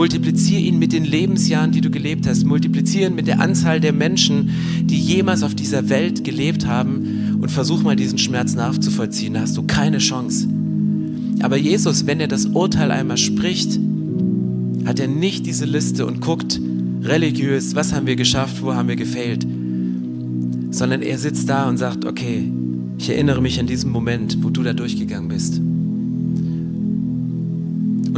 multiplizier 0.01 0.57
ihn 0.57 0.79
mit 0.79 0.93
den 0.93 1.05
Lebensjahren, 1.05 1.71
die 1.71 1.79
du 1.79 1.91
gelebt 1.91 2.25
hast, 2.25 2.43
multiplizier 2.43 3.05
ihn 3.05 3.13
mit 3.13 3.27
der 3.27 3.39
Anzahl 3.39 3.79
der 3.79 3.93
Menschen, 3.93 4.49
die 4.85 4.97
jemals 4.97 5.43
auf 5.43 5.53
dieser 5.53 5.89
Welt 5.89 6.23
gelebt 6.23 6.65
haben 6.65 7.37
und 7.39 7.51
versuch 7.51 7.83
mal 7.83 7.95
diesen 7.95 8.17
Schmerz 8.17 8.55
nachzuvollziehen, 8.55 9.35
da 9.35 9.41
hast 9.41 9.57
du 9.57 9.61
keine 9.61 9.99
Chance. 9.99 10.47
Aber 11.43 11.55
Jesus, 11.55 12.07
wenn 12.07 12.19
er 12.19 12.27
das 12.27 12.47
Urteil 12.47 12.89
einmal 12.89 13.17
spricht, 13.17 13.79
hat 14.85 14.99
er 14.99 15.07
nicht 15.07 15.45
diese 15.45 15.65
Liste 15.65 16.07
und 16.07 16.19
guckt, 16.19 16.59
religiös, 17.03 17.75
was 17.75 17.93
haben 17.93 18.07
wir 18.07 18.15
geschafft, 18.15 18.63
wo 18.63 18.73
haben 18.73 18.89
wir 18.89 18.95
gefailt, 18.95 19.45
sondern 20.71 21.03
er 21.03 21.19
sitzt 21.19 21.47
da 21.47 21.69
und 21.69 21.77
sagt, 21.77 22.05
okay, 22.05 22.51
ich 22.97 23.07
erinnere 23.07 23.39
mich 23.39 23.59
an 23.59 23.67
diesen 23.67 23.91
Moment, 23.91 24.43
wo 24.43 24.49
du 24.49 24.63
da 24.63 24.73
durchgegangen 24.73 25.29
bist. 25.29 25.61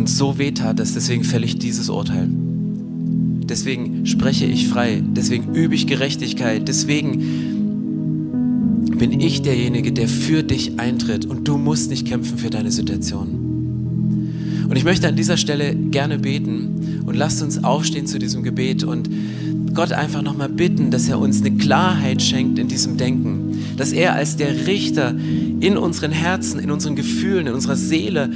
Und 0.03 0.07
so 0.09 0.37
wehtat 0.37 0.81
es, 0.81 0.93
deswegen 0.93 1.23
fälle 1.23 1.45
ich 1.45 1.59
dieses 1.59 1.87
Urteil. 1.87 2.27
Deswegen 2.29 4.05
spreche 4.05 4.45
ich 4.45 4.67
frei, 4.67 5.01
deswegen 5.01 5.55
übe 5.55 5.75
ich 5.75 5.87
Gerechtigkeit, 5.87 6.67
deswegen 6.67 7.23
bin 8.97 9.17
ich 9.21 9.43
derjenige, 9.43 9.93
der 9.93 10.09
für 10.09 10.43
dich 10.43 10.77
eintritt 10.77 11.25
und 11.25 11.47
du 11.47 11.57
musst 11.57 11.89
nicht 11.89 12.05
kämpfen 12.05 12.37
für 12.37 12.49
deine 12.49 12.69
Situation. 12.69 14.65
Und 14.67 14.75
ich 14.75 14.83
möchte 14.83 15.07
an 15.07 15.15
dieser 15.15 15.37
Stelle 15.37 15.73
gerne 15.73 16.19
beten 16.19 17.03
und 17.05 17.15
lasst 17.15 17.41
uns 17.41 17.63
aufstehen 17.63 18.05
zu 18.05 18.19
diesem 18.19 18.43
Gebet 18.43 18.83
und 18.83 19.09
Gott 19.73 19.93
einfach 19.93 20.21
nochmal 20.21 20.49
bitten, 20.49 20.91
dass 20.91 21.07
er 21.07 21.17
uns 21.17 21.39
eine 21.39 21.55
Klarheit 21.55 22.21
schenkt 22.21 22.59
in 22.59 22.67
diesem 22.67 22.97
Denken. 22.97 23.57
Dass 23.77 23.93
er 23.93 24.15
als 24.15 24.35
der 24.35 24.67
Richter 24.67 25.15
in 25.61 25.77
unseren 25.77 26.11
Herzen, 26.11 26.59
in 26.59 26.71
unseren 26.71 26.97
Gefühlen, 26.97 27.47
in 27.47 27.53
unserer 27.53 27.77
Seele 27.77 28.29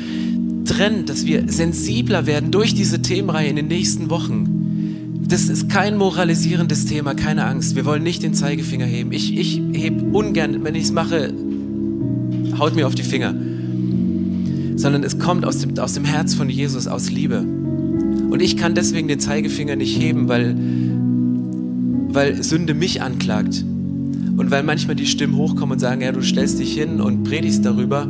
trennt, 0.67 1.09
dass 1.09 1.25
wir 1.25 1.43
sensibler 1.47 2.25
werden 2.25 2.51
durch 2.51 2.75
diese 2.75 3.01
Themenreihe 3.01 3.49
in 3.49 3.55
den 3.55 3.67
nächsten 3.67 4.09
Wochen. 4.09 5.23
Das 5.27 5.49
ist 5.49 5.69
kein 5.69 5.97
moralisierendes 5.97 6.85
Thema, 6.85 7.15
keine 7.15 7.45
Angst. 7.45 7.75
Wir 7.75 7.85
wollen 7.85 8.03
nicht 8.03 8.23
den 8.23 8.33
Zeigefinger 8.33 8.85
heben. 8.85 9.11
Ich, 9.11 9.35
ich 9.35 9.61
hebe 9.73 10.03
ungern, 10.15 10.63
wenn 10.63 10.75
ich 10.75 10.83
es 10.83 10.91
mache, 10.91 11.33
haut 12.59 12.75
mir 12.75 12.87
auf 12.87 12.95
die 12.95 13.03
Finger 13.03 13.33
sondern 14.77 15.03
es 15.03 15.17
kommt 15.19 15.43
aus 15.43 15.59
dem, 15.59 15.77
aus 15.79 15.93
dem 15.93 16.05
Herz 16.05 16.35
von 16.35 16.49
Jesus, 16.49 16.87
aus 16.87 17.09
Liebe. 17.09 17.39
Und 17.39 18.41
ich 18.41 18.57
kann 18.57 18.75
deswegen 18.75 19.07
den 19.07 19.19
Zeigefinger 19.19 19.75
nicht 19.75 19.99
heben, 19.99 20.27
weil, 20.27 20.55
weil 22.13 22.41
Sünde 22.43 22.73
mich 22.73 23.01
anklagt. 23.01 23.65
Und 24.37 24.51
weil 24.51 24.61
manchmal 24.61 24.95
die 24.95 25.07
Stimmen 25.07 25.35
hochkommen 25.35 25.73
und 25.73 25.79
sagen, 25.79 26.01
ja, 26.01 26.11
du 26.11 26.21
stellst 26.21 26.59
dich 26.59 26.75
hin 26.75 27.01
und 27.01 27.23
predigst 27.23 27.65
darüber, 27.65 28.07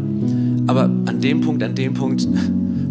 aber 0.68 0.84
an 0.84 1.22
dem 1.22 1.42
Punkt, 1.42 1.64
an 1.64 1.76
dem 1.76 1.94
Punkt 1.94 2.28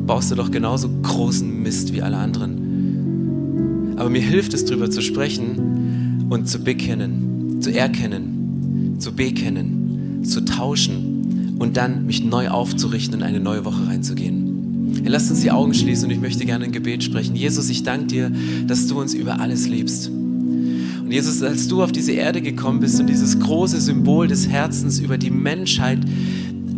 baust 0.06 0.30
du 0.30 0.34
doch 0.34 0.50
genauso 0.50 0.88
großen 1.02 1.62
Mist 1.62 1.92
wie 1.92 2.02
alle 2.02 2.16
anderen. 2.16 3.94
Aber 3.96 4.10
mir 4.10 4.22
hilft 4.22 4.54
es, 4.54 4.64
darüber 4.64 4.90
zu 4.90 5.02
sprechen 5.02 6.26
und 6.28 6.48
zu 6.48 6.58
bekennen, 6.58 7.58
zu 7.60 7.72
erkennen, 7.72 8.96
zu 8.98 9.12
bekennen, 9.12 10.22
zu 10.24 10.44
tauschen 10.44 11.56
und 11.58 11.76
dann 11.76 12.06
mich 12.06 12.24
neu 12.24 12.48
aufzurichten 12.48 13.14
und 13.14 13.20
in 13.20 13.26
eine 13.26 13.40
neue 13.40 13.64
Woche 13.64 13.86
reinzugehen. 13.86 14.96
Hey, 15.02 15.10
lasst 15.10 15.30
uns 15.30 15.40
die 15.40 15.50
Augen 15.50 15.74
schließen 15.74 16.06
und 16.06 16.10
ich 16.12 16.20
möchte 16.20 16.44
gerne 16.44 16.64
ein 16.64 16.72
Gebet 16.72 17.02
sprechen. 17.02 17.34
Jesus, 17.36 17.68
ich 17.70 17.82
danke 17.82 18.06
dir, 18.06 18.32
dass 18.66 18.86
du 18.86 19.00
uns 19.00 19.14
über 19.14 19.40
alles 19.40 19.66
liebst. 19.68 20.08
Und 20.08 21.12
Jesus, 21.12 21.42
als 21.42 21.68
du 21.68 21.82
auf 21.82 21.92
diese 21.92 22.12
Erde 22.12 22.42
gekommen 22.42 22.80
bist 22.80 22.98
und 22.98 23.08
dieses 23.08 23.38
große 23.38 23.80
Symbol 23.80 24.26
des 24.26 24.48
Herzens 24.48 24.98
über 24.98 25.18
die 25.18 25.30
Menschheit 25.30 26.00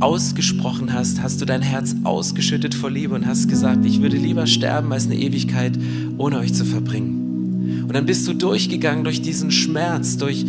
ausgesprochen 0.01 0.93
hast, 0.93 1.23
hast 1.23 1.41
du 1.41 1.45
dein 1.45 1.63
Herz 1.63 1.95
ausgeschüttet 2.05 2.75
vor 2.75 2.91
Liebe 2.91 3.15
und 3.15 3.27
hast 3.27 3.49
gesagt, 3.49 3.85
ich 3.85 4.01
würde 4.01 4.17
lieber 4.17 4.47
sterben, 4.47 4.93
als 4.93 5.07
eine 5.07 5.17
Ewigkeit 5.17 5.79
ohne 6.19 6.39
euch 6.39 6.55
zu 6.55 6.65
verbringen. 6.65 7.85
Und 7.87 7.95
dann 7.95 8.07
bist 8.07 8.27
du 8.29 8.35
durchgegangen 8.35 9.05
durch 9.05 9.23
diesen 9.23 9.51
Schmerz, 9.51 10.17
durch, 10.17 10.45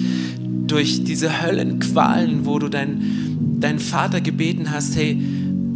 durch 0.67 1.03
diese 1.03 1.41
Höllenqualen, 1.41 2.45
wo 2.45 2.59
du 2.59 2.69
deinen 2.69 3.57
dein 3.59 3.79
Vater 3.79 4.21
gebeten 4.21 4.71
hast, 4.71 4.95
hey, 4.95 5.19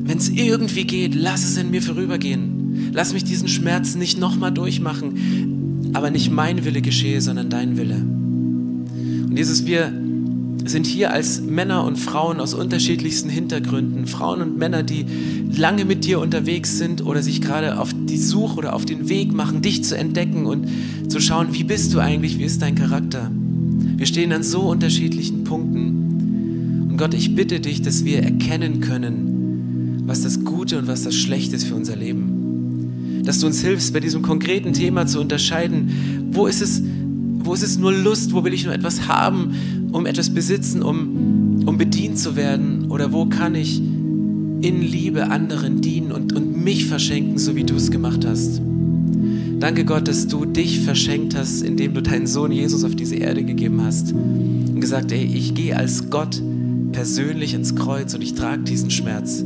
wenn 0.06 0.18
es 0.18 0.30
irgendwie 0.30 0.86
geht, 0.86 1.16
lass 1.16 1.44
es 1.44 1.58
in 1.58 1.72
mir 1.72 1.82
vorübergehen. 1.82 2.92
Lass 2.94 3.14
mich 3.14 3.24
diesen 3.24 3.48
Schmerz 3.48 3.96
nicht 3.96 4.20
nochmal 4.20 4.52
durchmachen, 4.52 5.92
aber 5.94 6.10
nicht 6.10 6.32
mein 6.32 6.66
Wille 6.66 6.82
geschehe, 6.82 7.22
sondern 7.22 7.50
dein 7.50 7.78
Wille. 7.78 7.96
Und 7.96 9.38
Jesus, 9.38 9.66
wir 9.66 9.92
sind 10.66 10.86
hier 10.86 11.12
als 11.12 11.42
Männer 11.42 11.84
und 11.84 11.98
Frauen 11.98 12.40
aus 12.40 12.54
unterschiedlichsten 12.54 13.30
Hintergründen, 13.30 14.08
Frauen 14.08 14.42
und 14.42 14.58
Männer, 14.58 14.84
die 14.84 15.06
lange 15.52 15.86
mit 15.86 16.06
dir 16.06 16.20
unterwegs 16.20 16.78
sind 16.78 17.06
oder 17.06 17.22
sich 17.22 17.42
gerade 17.42 17.80
auf 17.80 17.94
die 17.94 18.18
Suche 18.18 18.58
oder 18.58 18.74
auf 18.74 18.86
den 18.86 19.10
Weg 19.10 19.34
machen, 19.34 19.62
dich 19.62 19.84
zu 19.84 19.98
entdecken 19.98 20.46
und 20.46 20.68
zu 21.10 21.20
schauen, 21.20 21.50
wie 21.52 21.64
bist 21.64 21.94
du 21.94 22.00
eigentlich, 22.00 22.40
wie 22.40 22.44
ist 22.44 22.62
dein 22.62 22.76
Charakter. 22.76 23.30
Wir 23.98 24.06
stehen 24.06 24.32
an 24.32 24.44
so 24.44 24.62
unterschiedlichen 24.62 25.44
Punkten. 25.44 26.88
Und 26.90 26.98
Gott, 26.98 27.14
ich 27.14 27.36
bitte 27.36 27.60
dich, 27.60 27.82
dass 27.82 28.06
wir 28.06 28.24
erkennen 28.24 28.80
können, 28.80 30.04
was 30.06 30.22
das 30.22 30.44
Gute 30.44 30.80
und 30.80 30.88
was 30.88 31.04
das 31.04 31.16
Schlechte 31.16 31.56
ist 31.56 31.66
für 31.66 31.76
unser 31.76 31.96
Leben. 31.96 33.22
Dass 33.26 33.40
du 33.40 33.48
uns 33.48 33.62
hilfst, 33.62 33.94
bei 33.94 34.00
diesem 34.00 34.22
konkreten 34.22 34.74
Thema 34.74 35.08
zu 35.08 35.20
unterscheiden, 35.20 36.30
wo 36.32 36.48
ist 36.48 36.62
es, 36.62 36.82
wo 37.40 37.54
ist 37.54 37.64
es 37.64 37.78
nur 37.78 37.94
Lust, 37.94 38.34
wo 38.34 38.44
will 38.44 38.54
ich 38.54 38.66
nur 38.66 38.74
etwas 38.74 39.08
haben 39.08 39.54
um 39.94 40.06
etwas 40.06 40.32
besitzen, 40.32 40.82
um, 40.82 41.64
um 41.66 41.78
bedient 41.78 42.18
zu 42.18 42.36
werden? 42.36 42.88
Oder 42.90 43.14
wo 43.14 43.26
kann 43.26 43.56
ich 43.56 43.80
in 43.80 44.82
Liebe 44.82 45.30
anderen 45.30 45.82
dienen 45.82 46.12
und, 46.12 46.34
und 46.34 46.62
mich 46.62 46.88
verschenken, 46.88 47.38
so 47.38 47.56
wie 47.56 47.64
du 47.64 47.76
es 47.76 47.92
gemacht 47.92 48.26
hast? 48.26 48.62
Danke 49.60 49.86
Gott, 49.86 50.08
dass 50.08 50.28
du 50.28 50.46
dich 50.46 50.82
verschenkt 50.82 51.36
hast, 51.36 51.62
indem 51.62 51.94
du 51.94 52.02
deinen 52.02 52.28
Sohn 52.28 52.52
Jesus 52.52 52.84
auf 52.84 52.96
diese 52.96 53.16
Erde 53.16 53.44
gegeben 53.44 53.82
hast 53.82 54.12
und 54.12 54.82
gesagt, 54.82 55.12
ey, 55.12 55.24
ich 55.24 55.54
gehe 55.54 55.78
als 55.78 56.10
Gott 56.10 56.42
persönlich 56.92 57.54
ins 57.54 57.76
Kreuz 57.76 58.14
und 58.14 58.22
ich 58.22 58.34
trage 58.34 58.64
diesen 58.64 58.92
Schmerz. 58.92 59.44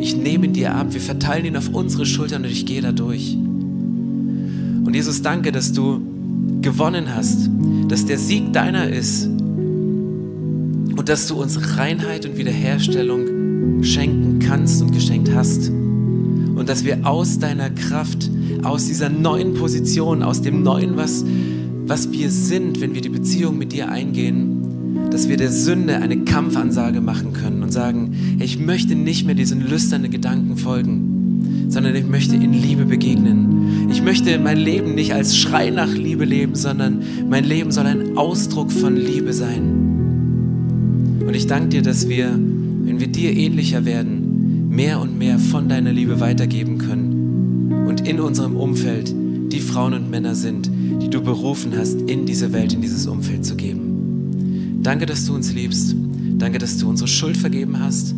Ich 0.00 0.16
nehme 0.16 0.46
ihn 0.46 0.54
dir 0.54 0.74
ab, 0.74 0.88
wir 0.92 1.00
verteilen 1.00 1.44
ihn 1.44 1.56
auf 1.56 1.68
unsere 1.72 2.04
Schultern 2.06 2.42
und 2.44 2.50
ich 2.50 2.66
gehe 2.66 2.80
da 2.80 2.90
durch. 2.90 3.36
Und 3.36 4.92
Jesus, 4.92 5.22
danke, 5.22 5.52
dass 5.52 5.72
du 5.72 6.00
gewonnen 6.62 7.14
hast, 7.14 7.48
dass 7.88 8.06
der 8.06 8.18
Sieg 8.18 8.52
deiner 8.52 8.88
ist 8.88 9.29
dass 11.10 11.26
du 11.26 11.34
uns 11.34 11.76
Reinheit 11.76 12.24
und 12.24 12.36
Wiederherstellung 12.36 13.82
schenken 13.82 14.38
kannst 14.38 14.80
und 14.80 14.92
geschenkt 14.92 15.34
hast. 15.34 15.68
Und 15.68 16.68
dass 16.68 16.84
wir 16.84 17.04
aus 17.04 17.40
deiner 17.40 17.68
Kraft, 17.68 18.30
aus 18.62 18.86
dieser 18.86 19.08
neuen 19.08 19.54
Position, 19.54 20.22
aus 20.22 20.40
dem 20.40 20.62
neuen, 20.62 20.96
was, 20.96 21.24
was 21.84 22.12
wir 22.12 22.30
sind, 22.30 22.80
wenn 22.80 22.94
wir 22.94 23.00
die 23.00 23.08
Beziehung 23.08 23.58
mit 23.58 23.72
dir 23.72 23.90
eingehen, 23.90 25.08
dass 25.10 25.28
wir 25.28 25.36
der 25.36 25.50
Sünde 25.50 25.96
eine 25.96 26.18
Kampfansage 26.18 27.00
machen 27.00 27.32
können 27.32 27.64
und 27.64 27.72
sagen, 27.72 28.36
ich 28.38 28.60
möchte 28.60 28.94
nicht 28.94 29.26
mehr 29.26 29.34
diesen 29.34 29.68
lüsternen 29.68 30.12
Gedanken 30.12 30.56
folgen, 30.56 31.66
sondern 31.70 31.96
ich 31.96 32.06
möchte 32.06 32.36
in 32.36 32.52
Liebe 32.52 32.84
begegnen. 32.84 33.88
Ich 33.90 34.00
möchte 34.00 34.38
mein 34.38 34.58
Leben 34.58 34.94
nicht 34.94 35.12
als 35.12 35.36
Schrei 35.36 35.70
nach 35.70 35.92
Liebe 35.92 36.24
leben, 36.24 36.54
sondern 36.54 37.02
mein 37.28 37.42
Leben 37.42 37.72
soll 37.72 37.86
ein 37.86 38.16
Ausdruck 38.16 38.70
von 38.70 38.94
Liebe 38.94 39.32
sein. 39.32 39.79
Und 41.30 41.36
ich 41.36 41.46
danke 41.46 41.68
dir, 41.68 41.82
dass 41.82 42.08
wir, 42.08 42.26
wenn 42.32 42.98
wir 42.98 43.06
dir 43.06 43.32
ähnlicher 43.32 43.84
werden, 43.84 44.68
mehr 44.68 44.98
und 44.98 45.16
mehr 45.16 45.38
von 45.38 45.68
deiner 45.68 45.92
Liebe 45.92 46.18
weitergeben 46.18 46.78
können 46.78 47.86
und 47.86 48.04
in 48.04 48.18
unserem 48.18 48.56
Umfeld 48.56 49.14
die 49.52 49.60
Frauen 49.60 49.94
und 49.94 50.10
Männer 50.10 50.34
sind, 50.34 50.68
die 51.00 51.08
du 51.08 51.22
berufen 51.22 51.72
hast, 51.76 52.00
in 52.00 52.26
diese 52.26 52.52
Welt, 52.52 52.72
in 52.72 52.80
dieses 52.82 53.06
Umfeld 53.06 53.44
zu 53.44 53.54
geben. 53.54 54.80
Danke, 54.82 55.06
dass 55.06 55.24
du 55.24 55.36
uns 55.36 55.52
liebst. 55.52 55.94
Danke, 56.36 56.58
dass 56.58 56.78
du 56.78 56.88
unsere 56.88 57.06
Schuld 57.06 57.36
vergeben 57.36 57.78
hast. 57.78 58.12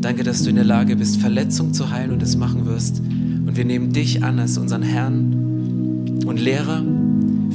Danke, 0.00 0.22
dass 0.22 0.42
du 0.42 0.48
in 0.48 0.56
der 0.56 0.64
Lage 0.64 0.96
bist, 0.96 1.18
Verletzung 1.18 1.74
zu 1.74 1.90
heilen 1.90 2.12
und 2.12 2.22
es 2.22 2.34
machen 2.34 2.64
wirst. 2.64 3.00
Und 3.00 3.58
wir 3.58 3.66
nehmen 3.66 3.92
dich 3.92 4.24
an 4.24 4.38
als 4.38 4.56
unseren 4.56 4.80
Herrn 4.80 6.16
und 6.24 6.40
Lehrer. 6.40 6.82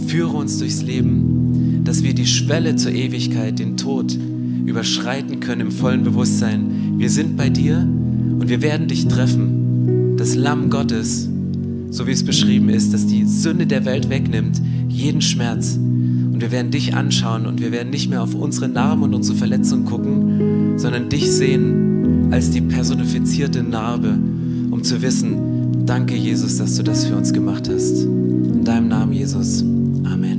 Führe 0.06 0.38
uns 0.38 0.60
durchs 0.60 0.84
Leben, 0.84 1.82
dass 1.84 2.04
wir 2.04 2.14
die 2.14 2.28
Schwelle 2.28 2.76
zur 2.76 2.92
Ewigkeit, 2.92 3.58
den 3.58 3.76
Tod, 3.76 4.16
überschreiten 4.70 5.40
können 5.40 5.62
im 5.62 5.72
vollen 5.72 6.04
Bewusstsein. 6.04 6.96
Wir 6.98 7.10
sind 7.10 7.36
bei 7.36 7.50
dir 7.50 7.78
und 7.78 8.48
wir 8.48 8.62
werden 8.62 8.88
dich 8.88 9.08
treffen. 9.08 10.16
Das 10.18 10.36
Lamm 10.36 10.70
Gottes, 10.70 11.28
so 11.90 12.08
wie 12.08 12.12
es 12.12 12.24
beschrieben 12.24 12.70
ist, 12.70 12.94
das 12.94 13.08
die 13.08 13.26
Sünde 13.26 13.68
der 13.68 13.86
Welt 13.86 14.10
wegnimmt, 14.10 14.62
jeden 14.88 15.22
Schmerz. 15.22 15.76
Und 15.76 16.40
wir 16.40 16.52
werden 16.52 16.72
dich 16.72 16.94
anschauen 16.94 17.46
und 17.46 17.62
wir 17.62 17.72
werden 17.72 17.90
nicht 17.90 18.10
mehr 18.10 18.22
auf 18.22 18.36
unsere 18.36 18.70
Narben 18.70 19.04
und 19.04 19.14
unsere 19.14 19.38
Verletzungen 19.38 19.86
gucken, 19.86 20.78
sondern 20.78 21.10
dich 21.10 21.30
sehen 21.30 22.30
als 22.32 22.52
die 22.52 22.62
personifizierte 22.62 23.64
Narbe, 23.64 24.18
um 24.72 24.84
zu 24.84 25.02
wissen, 25.02 25.86
danke 25.86 26.16
Jesus, 26.16 26.58
dass 26.58 26.76
du 26.76 26.84
das 26.84 27.06
für 27.06 27.16
uns 27.16 27.34
gemacht 27.34 27.70
hast. 27.70 28.04
In 28.04 28.64
deinem 28.64 28.88
Namen, 28.88 29.14
Jesus. 29.14 29.62
Amen. 30.04 30.39